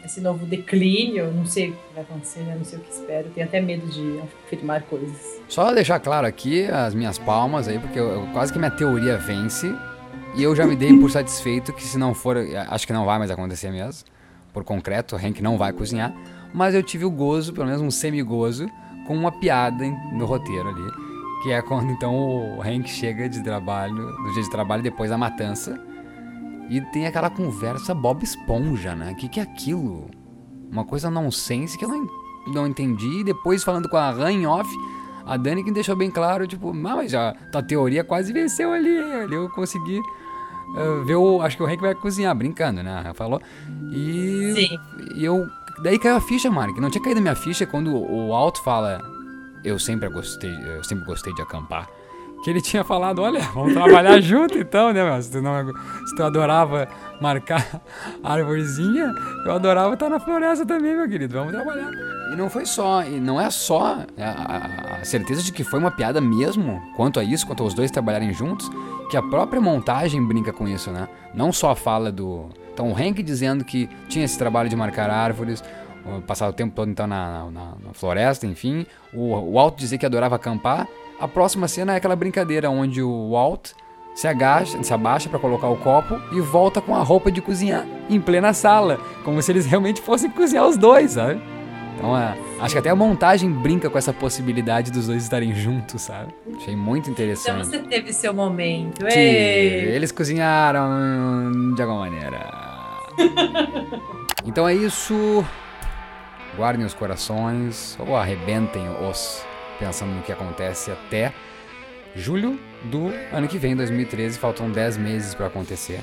[0.04, 2.54] esse novo declínio, não sei o que vai acontecer, né?
[2.56, 5.40] não sei o que espero, tenho até medo de afirmar coisas.
[5.48, 9.72] Só deixar claro aqui as minhas palmas aí, porque eu- quase que minha teoria vence.
[10.34, 12.36] E eu já me dei por satisfeito que se não for,
[12.68, 14.08] acho que não vai mais acontecer mesmo.
[14.52, 16.12] Por concreto, o Hank não vai cozinhar.
[16.52, 18.68] mas eu tive o gozo, pelo menos um semi-gozo,
[19.06, 20.90] com uma piada no roteiro ali,
[21.42, 25.18] que é quando então o Hank chega de trabalho, do dia de trabalho depois da
[25.18, 25.78] matança,
[26.68, 29.12] e tem aquela conversa Bob Esponja, né?
[29.12, 30.10] O que, que é aquilo?
[30.70, 31.88] Uma coisa nonsense que eu
[32.46, 33.20] não, entendi.
[33.20, 34.68] E depois falando com a Han off,
[35.28, 38.98] a Dani que deixou bem claro, tipo, mas a tua teoria quase venceu ali.
[38.98, 40.00] Ali eu consegui
[40.76, 41.42] eh, ver o.
[41.42, 43.12] Acho que o Hank vai cozinhar, brincando, né?
[43.14, 43.40] Falou.
[43.92, 44.52] E.
[44.54, 44.78] Sim.
[45.14, 45.46] E eu.
[45.82, 49.00] Daí caiu a ficha, que não tinha caído a minha ficha quando o Alto fala.
[49.62, 51.88] Eu sempre gostei, eu sempre gostei de acampar.
[52.44, 55.20] Que ele tinha falado, olha, vamos trabalhar junto então, né, meu?
[55.20, 55.66] Se tu, não,
[56.06, 56.86] se tu adorava
[57.20, 57.80] marcar
[58.22, 59.12] árvorezinha,
[59.44, 61.34] eu adorava estar na floresta também, meu querido.
[61.34, 61.90] Vamos trabalhar.
[62.32, 65.78] E não foi só, e não é só a, a- a certeza de que foi
[65.80, 68.70] uma piada mesmo, quanto a isso, quanto aos dois trabalharem juntos,
[69.10, 71.08] que a própria montagem brinca com isso, né?
[71.34, 72.48] Não só a fala do.
[72.78, 75.64] O Hank dizendo que tinha esse trabalho de marcar árvores,
[76.28, 78.86] passar o tempo todo então na, na- na floresta, enfim.
[79.12, 80.86] O, o Walt dizer que adorava acampar.
[81.20, 83.70] A próxima cena é aquela brincadeira onde o Walt
[84.14, 87.86] se agacha, se abaixa para colocar o copo e volta com a roupa de cozinhar
[88.10, 91.40] em plena sala, como se eles realmente fossem cozinhar os dois, sabe?
[91.96, 96.02] Então, é, acho que até a montagem brinca com essa possibilidade dos dois estarem juntos,
[96.02, 96.32] sabe?
[96.56, 97.66] Achei muito Então interessante.
[97.66, 99.04] você teve seu momento.
[99.08, 99.94] Ei!
[99.96, 102.46] eles cozinharam de alguma maneira.
[104.46, 105.44] então é isso.
[106.56, 109.44] Guardem os corações ou arrebentem-os
[109.78, 111.32] pensando no que acontece até
[112.14, 114.38] julho do ano que vem, 2013.
[114.38, 116.00] Faltam 10 meses para acontecer.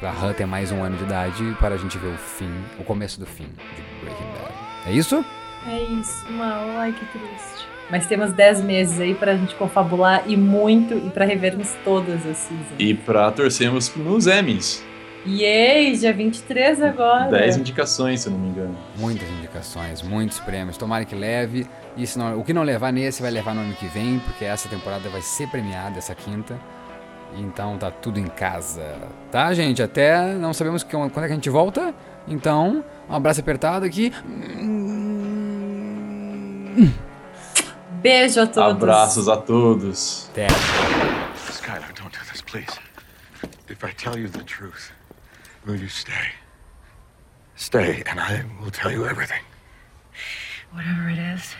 [0.00, 2.84] Pra Han ter mais um ano de idade para a gente ver o fim, o
[2.84, 4.54] começo do fim de Breaking Bad.
[4.86, 5.24] É isso?
[5.66, 6.68] É isso, mal.
[6.76, 7.66] Ai, que triste.
[7.90, 12.36] Mas temos 10 meses aí pra gente confabular e muito e pra revermos todas as
[12.36, 12.66] seasons.
[12.78, 14.84] E pra torcermos nos Emmys.
[15.26, 17.30] Yay, dia 23 agora.
[17.30, 18.76] 10 indicações, se eu não me engano.
[18.96, 20.76] Muitas indicações, muitos prêmios.
[20.76, 21.66] Tomara que leve.
[21.96, 24.44] E se não- o que não levar nesse vai levar no ano que vem, porque
[24.44, 26.58] essa temporada vai ser premiada, essa quinta.
[27.36, 28.96] Então tá tudo em casa.
[29.30, 29.82] Tá, gente?
[29.82, 31.94] Até não sabemos que- quando é que a gente volta.
[32.26, 34.12] Então, um abraço apertado aqui.
[38.00, 38.70] Beijo a todos.
[38.82, 40.28] Abraços a todos.
[40.30, 40.46] Até.
[41.50, 42.78] Skylar, don't do this, please.
[43.68, 44.90] If I tell you the truth,
[45.66, 46.32] will you stay?
[47.56, 49.42] Stay, and I will tell you everything.
[50.72, 51.56] Whatever it is,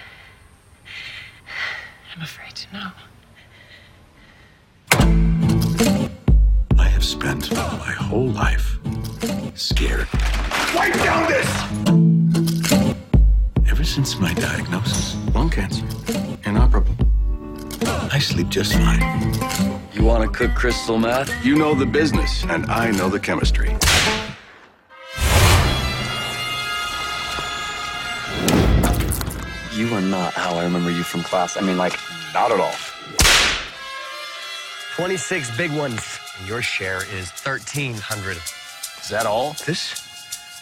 [2.18, 2.90] I'm afraid to know.
[6.76, 8.76] I have spent my whole life
[9.54, 10.08] scared.
[10.74, 11.46] Wipe down this!
[13.70, 15.86] Ever since my diagnosis, lung cancer,
[16.44, 16.96] inoperable.
[17.86, 19.00] I sleep just fine.
[19.92, 21.32] You want to cook crystal meth?
[21.44, 23.76] You know the business, and I know the chemistry.
[29.79, 31.57] You are not how I remember you from class.
[31.57, 31.97] I mean, like,
[32.35, 32.74] not at all.
[34.97, 36.18] 26 big ones.
[36.37, 38.39] And your share is 1,300.
[38.39, 39.53] Is that all?
[39.66, 40.03] This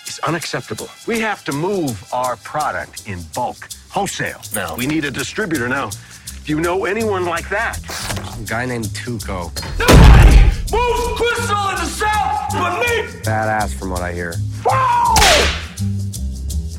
[0.07, 0.91] is unacceptable.
[1.07, 4.43] We have to move our product in bulk, wholesale.
[4.55, 5.67] Now, we need a distributor.
[5.67, 5.89] Now,
[6.45, 7.79] do you know anyone like that?
[8.39, 9.45] A guy named Tuco.
[10.71, 13.21] Move crystal in the south, but me!
[13.23, 14.35] Badass from what I hear.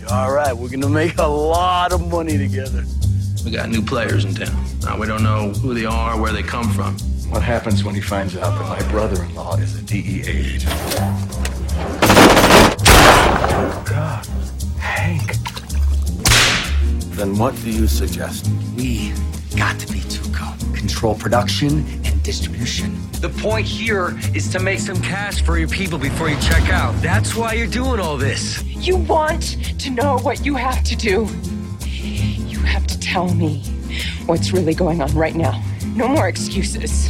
[0.10, 2.86] All right, we're gonna make a lot of money together.
[3.44, 4.66] We got new players in town.
[4.82, 6.98] Now, we don't know who they are, where they come from.
[7.30, 10.74] What happens when he finds out that my brother-in-law is a DEA agent?
[13.60, 14.26] Oh, God.
[14.80, 15.34] Hank.
[17.18, 18.50] Then what do you suggest?
[18.78, 19.12] We
[19.58, 20.74] got to be Tuco.
[20.74, 22.94] Control production and distribution.
[23.22, 26.94] The point here is to make some cash for your people before you check out.
[27.02, 28.62] That's why you're doing all this.
[28.66, 31.26] You want to know what you have to do.
[31.86, 33.62] You have to tell me
[34.26, 35.64] what's really going on right now.
[35.96, 37.10] No more excuses.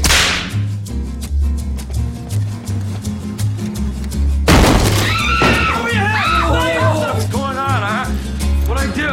[7.07, 8.05] What's going on, huh?
[8.67, 9.09] What'd I do?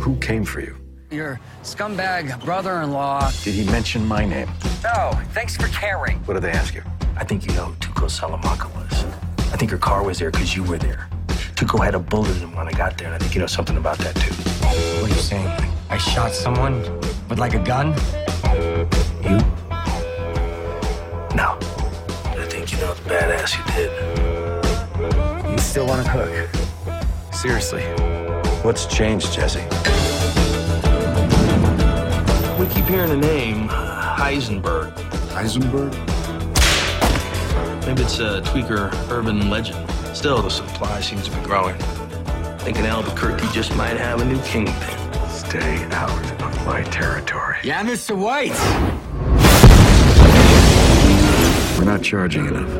[0.00, 0.76] Who came for you?
[1.12, 3.30] Your scumbag brother-in-law.
[3.44, 4.48] Did he mention my name?
[4.84, 6.18] No, thanks for caring.
[6.26, 6.82] What did they ask you?
[7.16, 9.04] I think you know who Tuco Salamanca was.
[9.50, 11.08] I think your car was there because you were there.
[11.56, 13.46] Tuco had a bullet in him when I got there, and I think you know
[13.46, 14.34] something about that too.
[15.00, 15.48] What are you saying?
[15.88, 16.82] I shot someone
[17.30, 17.94] with like a gun?
[19.22, 19.38] You?
[21.34, 21.56] No.
[22.36, 25.50] I think you know the badass you did.
[25.50, 27.34] You still want to cook?
[27.34, 27.84] Seriously.
[28.62, 29.64] What's changed, Jesse?
[32.60, 33.70] We keep hearing the name
[34.24, 34.90] Heisenberg.
[35.34, 35.92] Heisenberg?
[37.86, 39.86] Maybe it's a tweaker urban legend.
[40.16, 41.76] Still, the supply seems to be growing.
[42.60, 45.28] thinking Albuquerque just might have a new kingpin.
[45.28, 47.58] Stay out of my territory.
[47.62, 48.16] Yeah, Mr.
[48.16, 48.54] White.
[51.78, 52.70] We're not charging enough.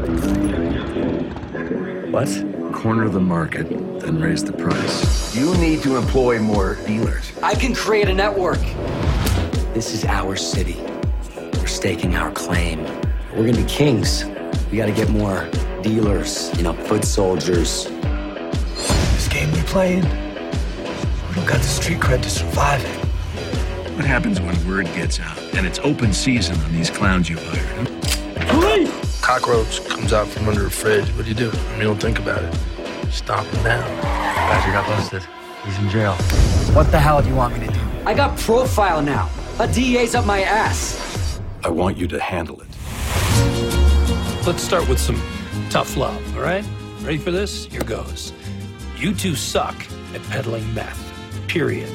[2.10, 2.72] What?
[2.72, 3.68] Corner the market,
[4.00, 5.36] then raise the price.
[5.36, 7.30] You need to employ more dealers.
[7.42, 8.60] I can create a network.
[9.74, 10.80] This is our city.
[11.84, 12.82] We're staking our claim.
[13.36, 14.24] We're gonna be kings.
[14.70, 15.50] We gotta get more
[15.82, 17.84] dealers, you know, foot soldiers.
[17.84, 23.04] This game we're playing, we don't got the street cred to survive it.
[23.96, 28.90] What happens when word gets out and it's open season on these clowns you hired?
[29.20, 31.06] Cockroach comes out from under a fridge.
[31.10, 31.50] What do you do?
[31.50, 32.54] I mean, you don't think about it.
[33.12, 34.02] Stomp him down.
[34.02, 35.22] Badger got busted.
[35.66, 36.14] He's in jail.
[36.72, 37.80] What the hell do you want me to do?
[38.06, 39.28] I got profile now.
[39.60, 41.13] A DA's up my ass.
[41.64, 42.68] I want you to handle it.
[44.46, 45.16] Let's start with some
[45.70, 46.62] tough love, all right?
[47.00, 47.64] Ready for this?
[47.64, 48.34] Here goes.
[48.98, 49.74] You two suck
[50.14, 51.00] at peddling meth.
[51.48, 51.88] Period.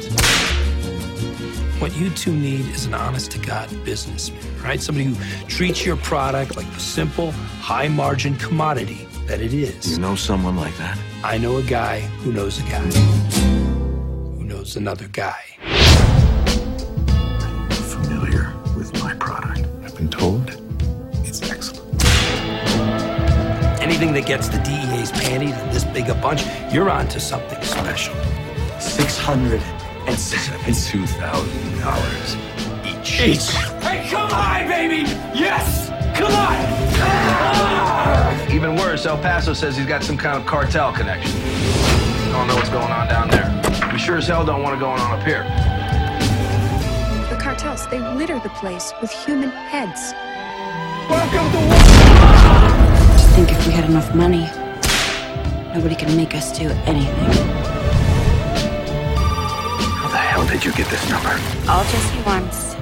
[1.80, 4.82] What you two need is an honest to God businessman, right?
[4.82, 7.30] Somebody who treats your product like the simple,
[7.61, 9.91] high margin commodity that it is.
[9.91, 10.97] You know someone like that?
[11.24, 15.39] I know a guy who knows a guy who knows another guy.
[23.99, 28.15] Anything that gets the DEA's panties in this big a bunch, you're onto something special.
[28.79, 29.61] Six hundred
[30.07, 32.37] and Seventy-two thousand dollars
[32.85, 33.19] each.
[33.19, 33.49] Each.
[33.83, 35.03] Hey, come on, baby!
[35.37, 35.89] Yes!
[36.17, 36.55] Come on!
[38.55, 41.35] Even worse, El Paso says he's got some kind of cartel connection.
[41.35, 43.51] I don't know what's going on down there.
[43.91, 45.43] We sure as hell don't want to go on up here.
[47.29, 50.13] The cartels, they litter the place with human heads.
[51.09, 51.78] Welcome think
[54.10, 54.53] if we had enough
[55.66, 57.32] money, nobody can make us do anything.
[59.97, 61.30] How the hell did you get this number?
[61.70, 62.76] All Jesse wants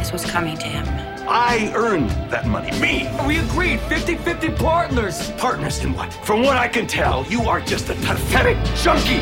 [0.00, 0.86] is what's coming to him.
[1.28, 2.70] I earned that money.
[2.80, 3.08] Me.
[3.26, 5.30] We agreed 50-50 partners.
[5.32, 6.12] Partners in what?
[6.12, 9.20] From what I can tell, you are just a pathetic junkie.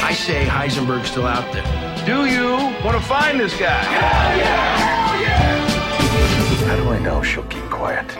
[0.00, 1.64] I say Heisenberg's still out there.
[2.06, 2.52] Do you
[2.84, 3.82] want to find this guy?
[3.82, 5.68] Hell yeah!
[6.68, 8.16] How do I know she'll keep quiet?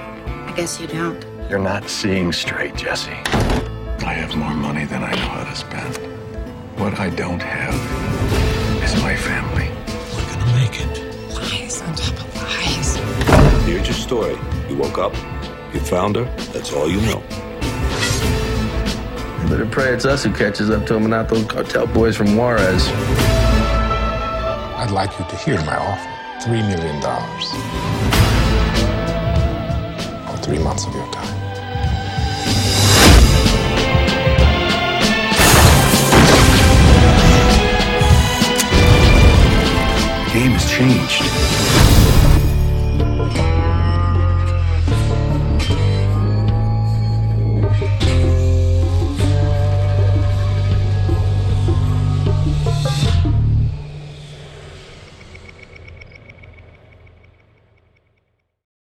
[0.59, 1.25] I guess you don't.
[1.49, 3.13] You're not seeing straight, Jesse.
[3.13, 5.99] I have more money than I know how to spend.
[6.81, 7.75] What I don't have
[8.83, 9.69] is my family.
[10.17, 11.33] We're gonna make it.
[11.33, 12.97] Lies on top of lies.
[13.67, 14.37] Here's your story.
[14.69, 15.15] You woke up,
[15.73, 17.23] you found her, that's all you know.
[19.43, 22.17] You better pray it's us who catches up to him and not those cartel boys
[22.17, 22.89] from Juarez.
[24.75, 26.45] I'd like you to hear my offer.
[26.45, 28.18] Three million dollars.
[30.49, 31.27] Three months of your time.
[40.25, 41.58] The game has changed.